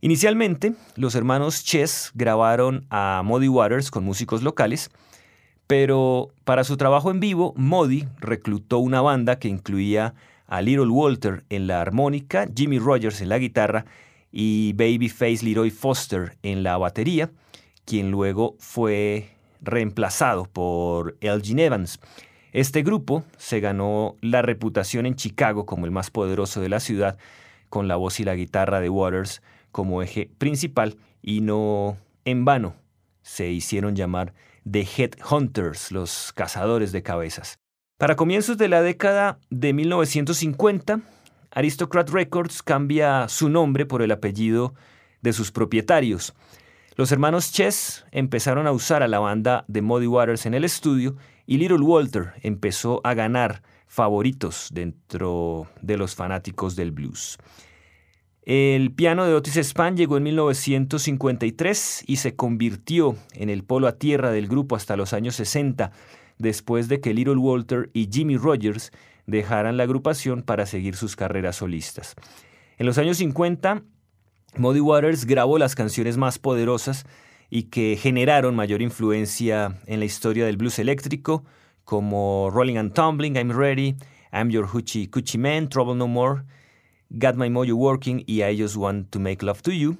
Inicialmente, 0.00 0.74
los 0.96 1.14
hermanos 1.14 1.62
Chess 1.62 2.10
grabaron 2.14 2.84
a 2.90 3.22
Muddy 3.24 3.46
Waters 3.46 3.92
con 3.92 4.02
músicos 4.02 4.42
locales, 4.42 4.90
pero 5.68 6.30
para 6.42 6.64
su 6.64 6.76
trabajo 6.76 7.12
en 7.12 7.20
vivo, 7.20 7.54
Muddy 7.56 8.08
reclutó 8.18 8.78
una 8.78 9.00
banda 9.00 9.38
que 9.38 9.46
incluía 9.46 10.14
a 10.48 10.62
Little 10.62 10.88
Walter 10.88 11.44
en 11.48 11.68
la 11.68 11.80
armónica, 11.80 12.48
Jimmy 12.52 12.80
Rogers 12.80 13.20
en 13.20 13.28
la 13.28 13.38
guitarra 13.38 13.84
y 14.32 14.72
Babyface 14.72 15.44
Leroy 15.44 15.70
Foster 15.70 16.36
en 16.42 16.64
la 16.64 16.76
batería, 16.76 17.30
quien 17.84 18.10
luego 18.10 18.56
fue 18.58 19.31
reemplazado 19.62 20.44
por 20.44 21.16
Elgin 21.20 21.58
Evans. 21.58 22.00
Este 22.52 22.82
grupo 22.82 23.24
se 23.38 23.60
ganó 23.60 24.16
la 24.20 24.42
reputación 24.42 25.06
en 25.06 25.14
Chicago 25.14 25.64
como 25.64 25.86
el 25.86 25.92
más 25.92 26.10
poderoso 26.10 26.60
de 26.60 26.68
la 26.68 26.80
ciudad, 26.80 27.18
con 27.70 27.88
la 27.88 27.96
voz 27.96 28.20
y 28.20 28.24
la 28.24 28.34
guitarra 28.34 28.80
de 28.80 28.90
Waters 28.90 29.40
como 29.70 30.02
eje 30.02 30.30
principal, 30.36 30.98
y 31.22 31.40
no 31.40 31.96
en 32.26 32.44
vano 32.44 32.74
se 33.22 33.50
hicieron 33.50 33.96
llamar 33.96 34.34
The 34.70 34.86
Headhunters, 34.96 35.92
los 35.92 36.32
cazadores 36.34 36.92
de 36.92 37.02
cabezas. 37.02 37.58
Para 37.98 38.16
comienzos 38.16 38.58
de 38.58 38.68
la 38.68 38.82
década 38.82 39.38
de 39.48 39.72
1950, 39.72 41.00
Aristocrat 41.52 42.08
Records 42.10 42.62
cambia 42.62 43.28
su 43.28 43.48
nombre 43.48 43.86
por 43.86 44.02
el 44.02 44.10
apellido 44.10 44.74
de 45.20 45.32
sus 45.32 45.52
propietarios. 45.52 46.34
Los 46.94 47.10
hermanos 47.10 47.52
Chess 47.52 48.04
empezaron 48.12 48.66
a 48.66 48.72
usar 48.72 49.02
a 49.02 49.08
la 49.08 49.18
banda 49.18 49.64
de 49.66 49.80
Muddy 49.80 50.06
Waters 50.06 50.44
en 50.44 50.52
el 50.52 50.64
estudio 50.64 51.16
y 51.46 51.56
Little 51.56 51.78
Walter 51.78 52.34
empezó 52.42 53.00
a 53.02 53.14
ganar 53.14 53.62
favoritos 53.86 54.68
dentro 54.72 55.68
de 55.80 55.96
los 55.96 56.14
fanáticos 56.14 56.76
del 56.76 56.92
blues. 56.92 57.38
El 58.42 58.92
piano 58.92 59.24
de 59.24 59.32
Otis 59.32 59.56
Spann 59.56 59.96
llegó 59.96 60.18
en 60.18 60.24
1953 60.24 62.04
y 62.06 62.16
se 62.16 62.36
convirtió 62.36 63.16
en 63.34 63.48
el 63.48 63.64
polo 63.64 63.88
a 63.88 63.92
tierra 63.92 64.30
del 64.30 64.48
grupo 64.48 64.76
hasta 64.76 64.96
los 64.96 65.14
años 65.14 65.36
60, 65.36 65.92
después 66.38 66.88
de 66.88 67.00
que 67.00 67.14
Little 67.14 67.36
Walter 67.36 67.88
y 67.94 68.10
Jimmy 68.12 68.36
Rogers 68.36 68.90
dejaran 69.26 69.78
la 69.78 69.84
agrupación 69.84 70.42
para 70.42 70.66
seguir 70.66 70.96
sus 70.96 71.16
carreras 71.16 71.56
solistas. 71.56 72.16
En 72.76 72.84
los 72.84 72.98
años 72.98 73.18
50, 73.18 73.82
Muddy 74.56 74.80
Waters 74.80 75.24
grabó 75.24 75.56
las 75.56 75.74
canciones 75.74 76.18
más 76.18 76.38
poderosas 76.38 77.06
y 77.48 77.64
que 77.64 77.96
generaron 77.96 78.54
mayor 78.54 78.82
influencia 78.82 79.78
en 79.86 79.98
la 79.98 80.04
historia 80.04 80.44
del 80.44 80.58
blues 80.58 80.78
eléctrico, 80.78 81.44
como 81.84 82.50
Rolling 82.52 82.76
and 82.76 82.92
Tumbling, 82.92 83.36
I'm 83.36 83.50
Ready, 83.50 83.96
I'm 84.30 84.50
Your 84.50 84.66
Hoochie 84.66 85.08
Coochie 85.08 85.38
Man, 85.38 85.68
Trouble 85.68 85.94
No 85.94 86.06
More, 86.06 86.42
Got 87.08 87.36
My 87.36 87.48
Mojo 87.48 87.74
Working 87.74 88.24
y 88.26 88.42
I 88.42 88.60
Just 88.60 88.76
Want 88.76 89.10
to 89.10 89.18
Make 89.18 89.44
Love 89.44 89.62
to 89.62 89.72
You, 89.72 89.96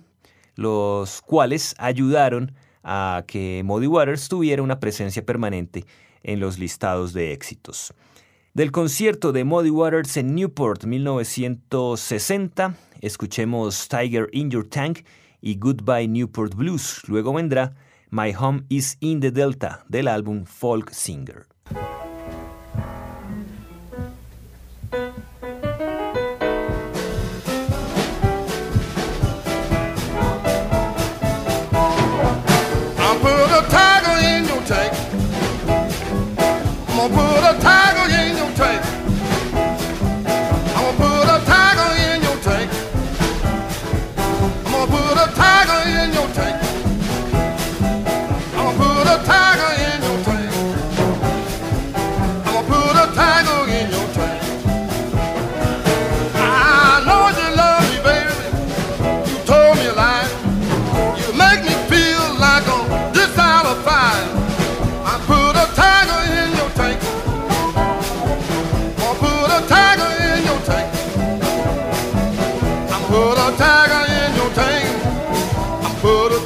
los 0.54 1.22
cuales 1.22 1.74
ayudaron 1.78 2.52
a 2.84 3.24
que 3.26 3.62
Muddy 3.64 3.86
Waters 3.86 4.28
tuviera 4.28 4.62
una 4.62 4.80
presencia 4.80 5.24
permanente 5.24 5.86
en 6.22 6.40
los 6.40 6.58
listados 6.58 7.14
de 7.14 7.32
éxitos. 7.32 7.94
Del 8.54 8.70
concierto 8.70 9.32
de 9.32 9.44
Muddy 9.44 9.70
Waters 9.70 10.18
en 10.18 10.34
Newport 10.34 10.84
1960, 10.84 12.74
escuchemos 13.00 13.88
Tiger 13.88 14.28
in 14.30 14.50
Your 14.50 14.68
Tank 14.68 15.06
y 15.40 15.58
Goodbye 15.58 16.06
Newport 16.06 16.54
Blues. 16.54 17.00
Luego 17.08 17.32
vendrá 17.32 17.74
My 18.10 18.34
Home 18.38 18.64
is 18.68 18.98
in 19.00 19.20
the 19.20 19.30
Delta 19.30 19.86
del 19.88 20.06
álbum 20.06 20.44
Folk 20.44 20.90
Singer. 20.90 21.46
In 37.34 37.48
your 37.48 37.62
tank. 37.62 37.81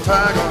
tiger. 0.06 0.45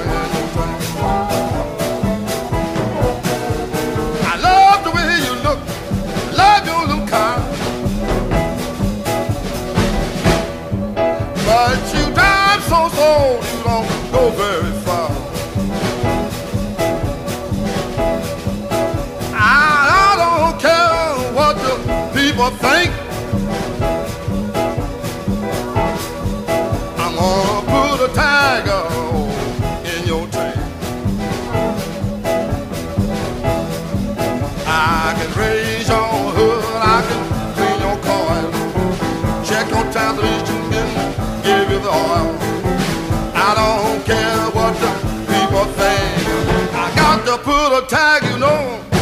put 47.46 47.78
a 47.78 47.86
tag, 47.86 48.24
you 48.24 48.40
know. 48.40 48.95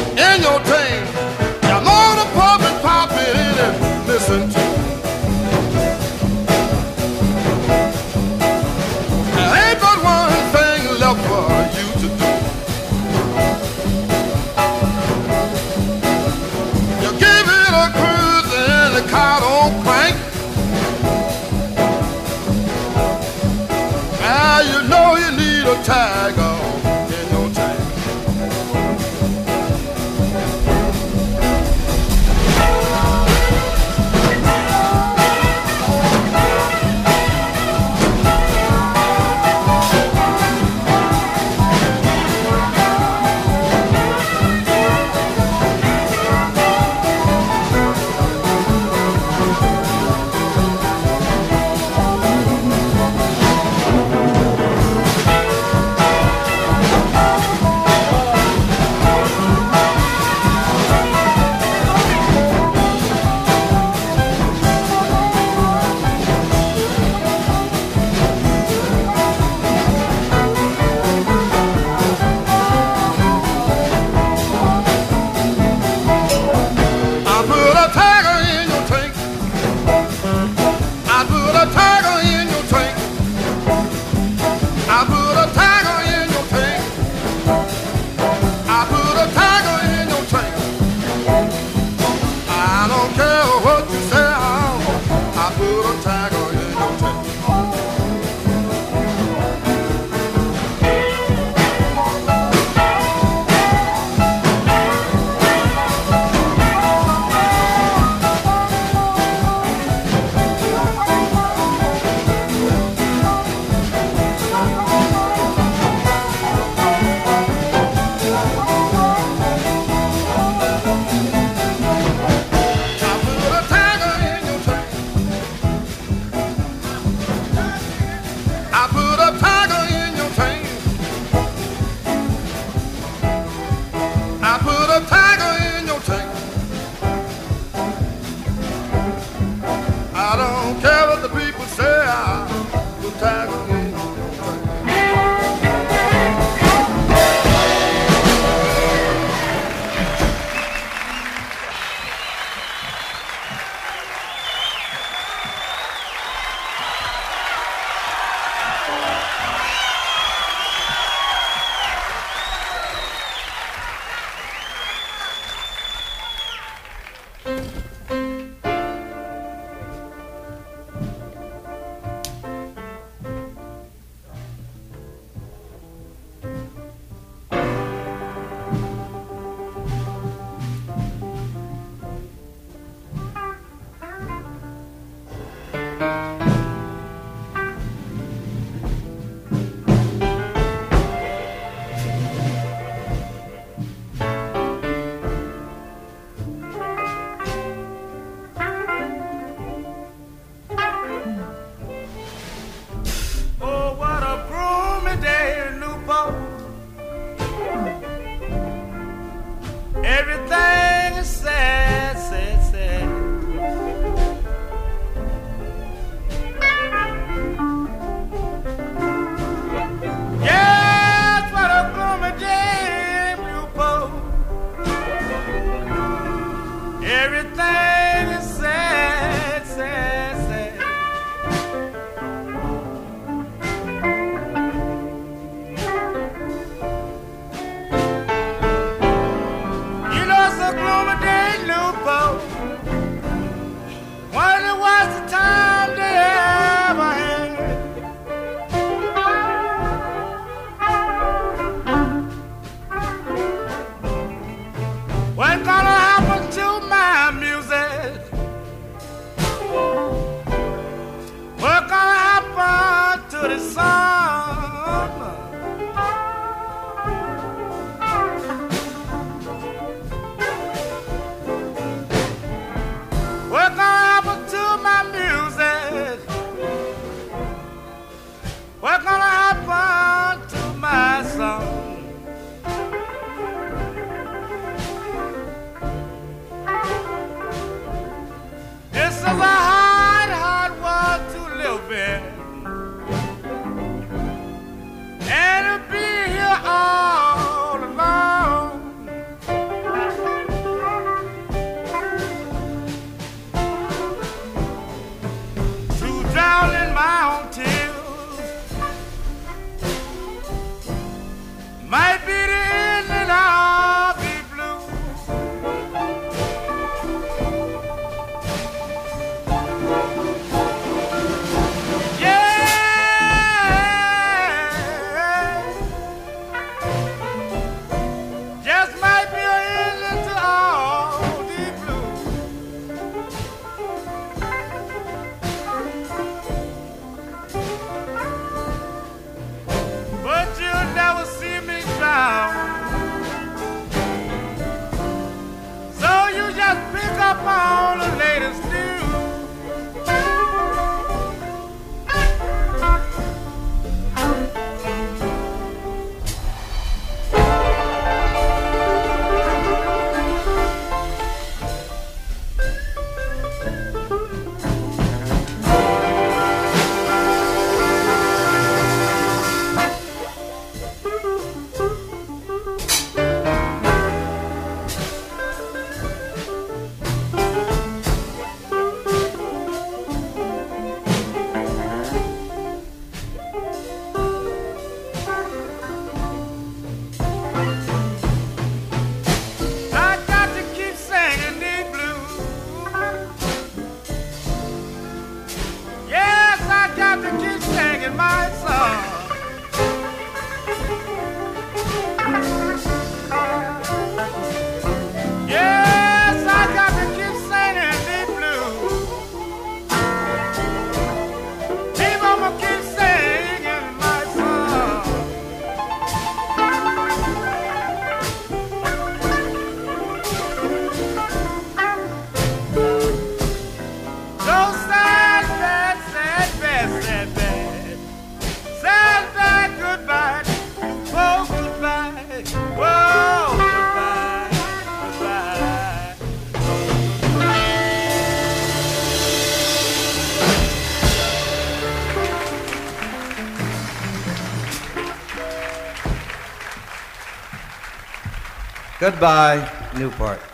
Goodbye, 449.24 449.72
Newport. 449.98 450.53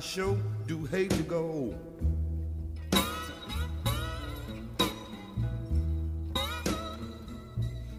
Sure 0.00 0.38
do 0.66 0.84
hate 0.86 1.10
to 1.10 1.22
go. 1.22 1.74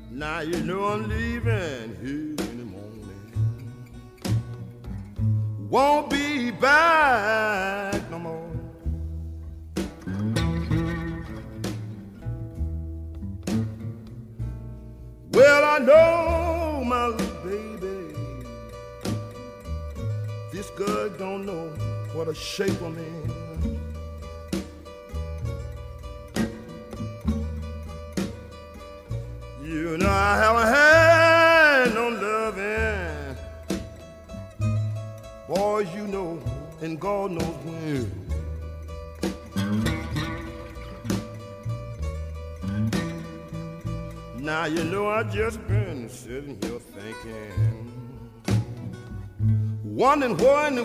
Now 0.10 0.39
you 0.39 0.60
know 0.62 0.86
I'm 0.86 1.08
leaving 1.08 1.95
here 2.02 2.36
in 2.49 2.58
the 2.58 2.66
morning. 2.66 3.34
Won't 5.70 6.10
be 6.10 6.52
back 6.52 8.10
no 8.10 8.20
more. 8.20 8.49
Well, 15.32 15.64
I 15.66 15.78
know 15.80 16.84
my 16.84 17.30
This 20.62 20.70
girl 20.72 21.09
don't 21.18 21.43
know 21.47 21.70
what 22.14 22.28
a 22.28 22.36
shape 22.36 22.80
I'm 22.84 22.95
in. 22.95 23.80
You 29.64 29.97
know 29.97 30.07
I 30.07 30.38
haven't 30.38 30.68
had 30.68 31.95
no 31.95 32.09
loving. 32.28 33.38
Boys, 35.47 35.88
you 35.95 36.05
know, 36.05 36.39
and 36.82 36.99
God 36.99 37.32
knows 37.32 37.57
when. 37.66 38.12
Now 44.38 44.66
you 44.66 44.84
know 44.84 45.09
I 45.09 45.24
just 45.24 45.68
been 45.68 46.07
sitting 46.07 46.59
here 46.62 46.78
thinking 46.78 48.01
wondering 49.96 50.38
where 50.38 50.68
in 50.68 50.76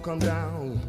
won't 0.00 0.20
come 0.20 0.28
down. 0.28 0.80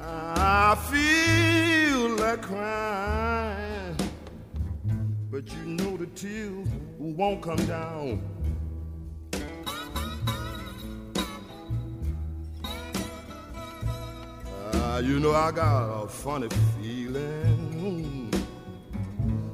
I 0.00 0.74
feel 0.90 2.08
like 2.16 2.42
crying, 2.42 3.96
but 5.30 5.50
you 5.50 5.64
know 5.64 5.96
the 5.96 6.06
tears 6.06 6.68
won't 6.98 7.42
come 7.42 7.64
down. 7.66 8.22
Uh, 14.72 15.02
you 15.02 15.20
know 15.20 15.32
I 15.32 15.52
got 15.52 16.04
a 16.04 16.08
funny 16.08 16.48
feeling. 16.82 18.30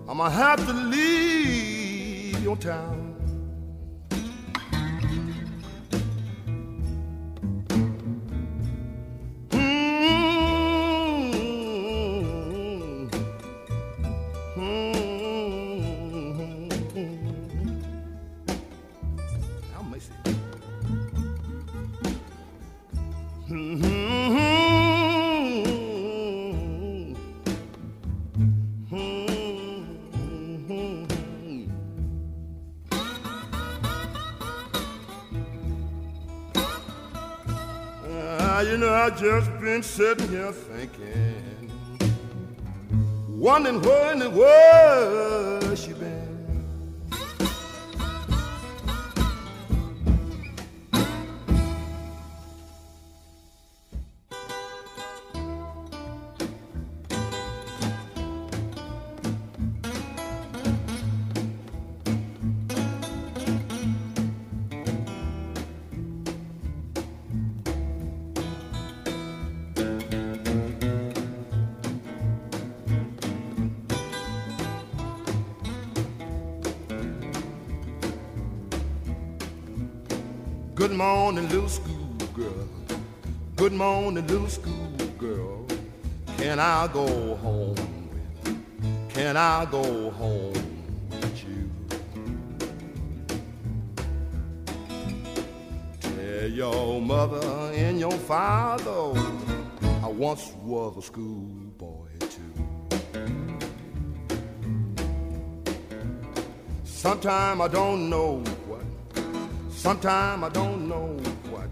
I'ma 0.09 0.31
have 0.31 0.67
to 0.67 0.73
leave 0.73 2.43
your 2.43 2.57
town. 2.57 3.06
Just 39.19 39.51
been 39.61 39.83
sitting 39.83 40.29
here 40.29 40.53
thinking, 40.53 41.71
wondering 43.29 43.81
where 43.81 44.13
in 44.13 44.19
the 44.19 44.29
world 44.29 45.26
morning, 81.07 81.49
little 81.51 81.69
schoolgirl. 81.69 82.69
Good 83.55 83.73
morning, 83.73 84.27
little 84.27 84.49
schoolgirl. 84.49 85.65
Can 86.37 86.59
I 86.59 86.89
go 86.93 87.37
home? 87.37 87.77
Can 89.11 89.37
I 89.37 89.67
go 89.67 90.11
home 90.11 90.53
with 91.11 91.45
you? 91.47 91.63
Your 96.49 97.01
mother 97.01 97.47
and 97.85 98.01
your 98.01 98.19
father 98.33 99.03
I 100.03 100.09
once 100.09 100.53
was 100.63 100.97
a 100.97 101.03
schoolboy 101.03 102.09
too. 102.35 102.55
Sometime 106.85 107.61
I 107.61 107.69
don't 107.69 108.11
know 108.11 108.43
Sometimes 109.87 110.43
I 110.43 110.49
don't 110.49 110.89
know 110.89 111.17
what 111.49 111.71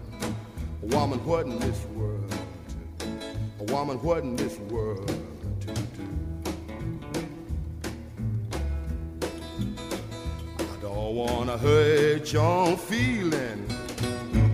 a 0.83 0.85
woman 0.95 1.19
what 1.25 1.45
in 1.47 1.59
this 1.59 1.85
world 1.87 2.33
a 3.59 3.63
woman 3.65 3.97
what 3.97 4.19
in 4.19 4.37
this 4.37 4.57
world 4.71 5.05
to 5.59 5.73
do. 5.97 6.07
I 10.57 10.81
don't 10.81 11.15
wanna 11.15 11.57
hurt 11.57 12.31
your 12.31 12.77
feeling 12.77 13.67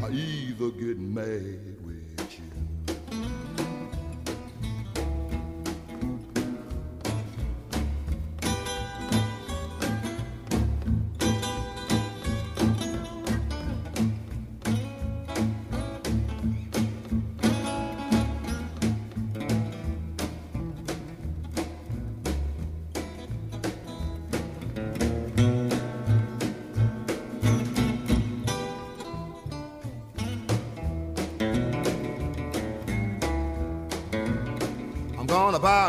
or 0.01 0.09
either 0.09 0.72
get 0.72 0.97
mad. 0.97 1.70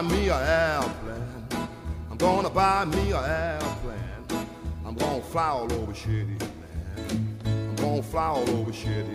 Buy 0.02 0.08
me 0.16 0.28
a 0.28 0.36
airplane. 0.36 1.68
I'm 2.10 2.16
gonna 2.16 2.50
buy 2.50 2.84
me 2.84 3.12
a 3.12 3.20
airplane. 3.20 4.48
I'm 4.84 4.94
gonna 4.94 5.22
fly 5.22 5.48
all 5.48 5.72
over 5.72 5.92
shitty 5.92 6.40
land. 6.40 7.38
I'm 7.44 7.76
gonna 7.76 8.02
fly 8.02 8.26
all 8.26 8.50
over 8.50 8.72
shitty 8.72 9.14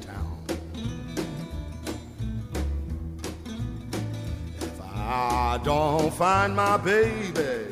town. 0.00 0.44
If 4.60 4.80
I 4.82 5.60
don't 5.62 6.12
find 6.14 6.56
my 6.56 6.76
baby, 6.78 7.66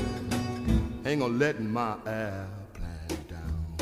ain't 1.07 1.21
gonna 1.21 1.35
let 1.35 1.61
my 1.61 1.97
airplane 2.07 3.19
down. 3.29 3.79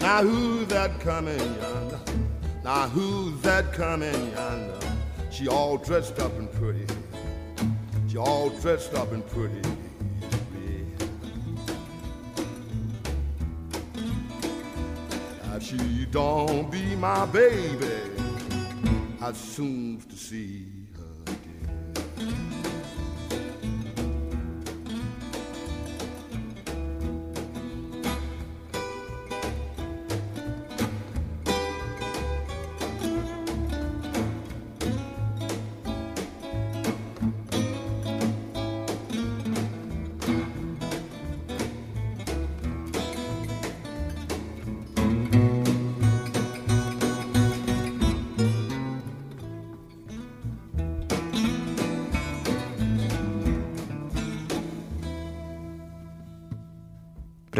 Now 0.00 0.22
who's 0.22 0.68
that 0.68 1.00
coming 1.00 1.38
yonder? 1.38 1.87
Now 2.68 2.86
who's 2.86 3.40
that 3.40 3.72
coming 3.72 4.30
yonder? 4.32 4.78
She 5.30 5.48
all 5.48 5.78
dressed 5.78 6.18
up 6.18 6.38
and 6.38 6.52
pretty. 6.52 6.84
She 8.08 8.18
all 8.18 8.50
dressed 8.50 8.92
up 8.92 9.10
and 9.10 9.26
pretty. 9.26 9.62
If 15.54 15.62
she 15.62 16.04
don't 16.10 16.70
be 16.70 16.94
my 16.96 17.24
baby, 17.24 18.02
I'd 19.22 19.34
soon 19.34 20.02
to 20.02 20.14
see 20.14 20.66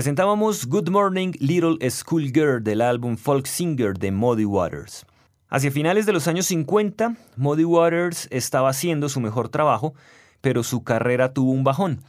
Presentábamos 0.09 0.65
Good 0.65 0.89
Morning 0.89 1.33
Little 1.39 1.91
School 1.91 2.33
Girl 2.33 2.65
del 2.65 2.81
álbum 2.81 3.19
Folk 3.19 3.45
Singer 3.45 3.93
de 3.93 4.11
Muddy 4.11 4.47
Waters. 4.47 5.05
Hacia 5.51 5.71
finales 5.71 6.07
de 6.07 6.15
los 6.15 6.27
años 6.29 6.47
50, 6.47 7.15
Muddy 7.37 7.65
Waters 7.65 8.27
estaba 8.31 8.71
haciendo 8.71 9.11
su 9.11 9.21
mejor 9.21 9.51
trabajo, 9.51 9.93
pero 10.41 10.63
su 10.63 10.83
carrera 10.83 11.35
tuvo 11.35 11.51
un 11.51 11.63
bajón. 11.63 12.01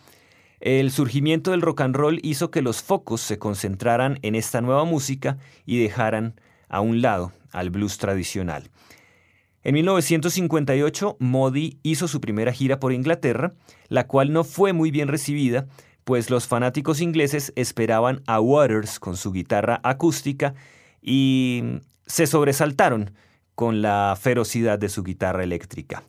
El 0.62 0.92
surgimiento 0.92 1.52
del 1.52 1.62
rock 1.62 1.82
and 1.82 1.94
roll 1.94 2.22
hizo 2.24 2.52
que 2.52 2.62
los 2.62 2.82
focos 2.82 3.20
se 3.20 3.38
concentraran 3.38 4.18
en 4.22 4.36
esta 4.36 4.62
nueva 4.62 4.86
música 4.86 5.38
y 5.66 5.78
dejaran 5.84 6.40
a 6.70 6.80
un 6.80 7.02
lado 7.02 7.34
al 7.52 7.70
blues 7.70 7.98
tradicional. 7.98 8.72
En 9.62 9.74
1958, 9.74 11.18
Muddy 11.20 11.80
hizo 11.84 12.08
su 12.08 12.22
primera 12.22 12.54
gira 12.54 12.80
por 12.80 12.94
Inglaterra, 12.94 13.56
la 13.90 14.08
cual 14.08 14.32
no 14.32 14.46
fue 14.46 14.72
muy 14.72 14.90
bien 14.90 15.10
recibida, 15.10 15.68
pues 16.10 16.32
los 16.32 16.48
fanáticos 16.48 17.02
ingleses 17.02 17.54
esperaban 17.56 18.24
a 18.26 18.42
Waters 18.42 19.00
con 19.00 19.16
su 19.16 19.32
guitarra 19.32 19.80
acústica 19.84 20.56
y 21.04 21.82
se 22.08 22.26
sobresaltaron 22.26 23.12
con 23.54 23.84
la 23.84 24.18
ferocidad 24.20 24.80
de 24.80 24.90
su 24.90 25.04
guitarra 25.04 25.44
eléctrica. 25.44 26.02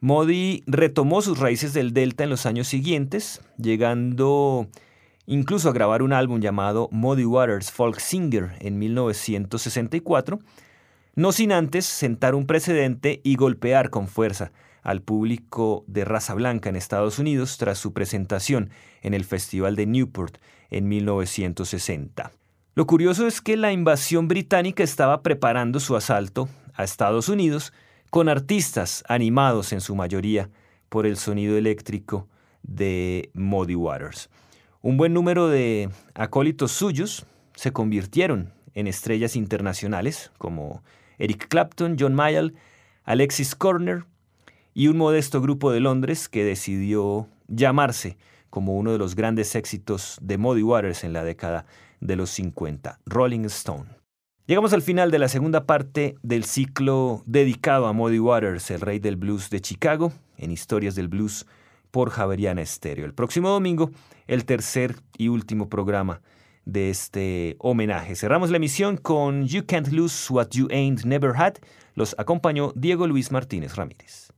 Modi 0.00 0.64
retomó 0.66 1.20
sus 1.20 1.38
raíces 1.38 1.74
del 1.74 1.92
Delta 1.92 2.24
en 2.24 2.30
los 2.30 2.46
años 2.46 2.68
siguientes, 2.68 3.42
llegando 3.58 4.66
incluso 5.26 5.68
a 5.68 5.74
grabar 5.74 6.00
un 6.02 6.14
álbum 6.14 6.40
llamado 6.40 6.88
Muddy 6.90 7.26
Waters 7.26 7.70
Folk 7.70 8.00
Singer 8.00 8.52
en 8.60 8.78
1964, 8.78 10.38
no 11.16 11.32
sin 11.32 11.52
antes 11.52 11.84
sentar 11.84 12.34
un 12.34 12.46
precedente 12.46 13.20
y 13.22 13.36
golpear 13.36 13.90
con 13.90 14.08
fuerza 14.08 14.52
al 14.88 15.02
público 15.02 15.84
de 15.86 16.06
raza 16.06 16.32
blanca 16.32 16.70
en 16.70 16.76
Estados 16.76 17.18
Unidos 17.18 17.58
tras 17.58 17.76
su 17.76 17.92
presentación 17.92 18.70
en 19.02 19.12
el 19.12 19.26
Festival 19.26 19.76
de 19.76 19.84
Newport 19.84 20.38
en 20.70 20.88
1960. 20.88 22.32
Lo 22.74 22.86
curioso 22.86 23.26
es 23.26 23.42
que 23.42 23.58
la 23.58 23.70
invasión 23.70 24.28
británica 24.28 24.82
estaba 24.82 25.22
preparando 25.22 25.78
su 25.78 25.94
asalto 25.94 26.48
a 26.72 26.84
Estados 26.84 27.28
Unidos 27.28 27.74
con 28.08 28.30
artistas 28.30 29.04
animados 29.08 29.74
en 29.74 29.82
su 29.82 29.94
mayoría 29.94 30.48
por 30.88 31.04
el 31.04 31.18
sonido 31.18 31.58
eléctrico 31.58 32.26
de 32.62 33.28
Muddy 33.34 33.74
Waters. 33.74 34.30
Un 34.80 34.96
buen 34.96 35.12
número 35.12 35.48
de 35.48 35.90
acólitos 36.14 36.72
suyos 36.72 37.26
se 37.54 37.72
convirtieron 37.72 38.54
en 38.72 38.86
estrellas 38.86 39.36
internacionales 39.36 40.32
como 40.38 40.82
Eric 41.18 41.48
Clapton, 41.48 41.96
John 42.00 42.14
Mayall, 42.14 42.54
Alexis 43.04 43.54
Corner, 43.54 44.04
y 44.78 44.86
un 44.86 44.96
modesto 44.96 45.40
grupo 45.40 45.72
de 45.72 45.80
Londres 45.80 46.28
que 46.28 46.44
decidió 46.44 47.26
llamarse 47.48 48.16
como 48.48 48.76
uno 48.76 48.92
de 48.92 48.98
los 48.98 49.16
grandes 49.16 49.56
éxitos 49.56 50.18
de 50.22 50.38
Muddy 50.38 50.62
Waters 50.62 51.02
en 51.02 51.12
la 51.12 51.24
década 51.24 51.66
de 51.98 52.14
los 52.14 52.30
50, 52.30 53.00
Rolling 53.04 53.44
Stone. 53.46 53.86
Llegamos 54.46 54.72
al 54.72 54.82
final 54.82 55.10
de 55.10 55.18
la 55.18 55.26
segunda 55.26 55.66
parte 55.66 56.14
del 56.22 56.44
ciclo 56.44 57.24
dedicado 57.26 57.88
a 57.88 57.92
Muddy 57.92 58.20
Waters, 58.20 58.70
el 58.70 58.80
rey 58.80 59.00
del 59.00 59.16
blues 59.16 59.50
de 59.50 59.60
Chicago, 59.60 60.12
en 60.36 60.52
Historias 60.52 60.94
del 60.94 61.08
Blues 61.08 61.44
por 61.90 62.10
Javeriana 62.10 62.62
Estéreo. 62.62 63.04
El 63.04 63.14
próximo 63.14 63.48
domingo, 63.48 63.90
el 64.28 64.44
tercer 64.44 64.94
y 65.16 65.26
último 65.26 65.68
programa 65.68 66.22
de 66.66 66.90
este 66.90 67.56
homenaje. 67.58 68.14
Cerramos 68.14 68.50
la 68.50 68.58
emisión 68.58 68.96
con 68.96 69.44
You 69.44 69.66
Can't 69.66 69.88
Lose 69.88 70.32
What 70.32 70.50
You 70.50 70.68
Ain't 70.70 71.02
Never 71.02 71.32
Had. 71.34 71.54
Los 71.94 72.14
acompañó 72.16 72.72
Diego 72.76 73.08
Luis 73.08 73.32
Martínez 73.32 73.74
Ramírez. 73.74 74.28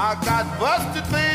I 0.00 0.14
got 0.24 0.46
busted, 0.60 1.02
baby, 1.10 1.27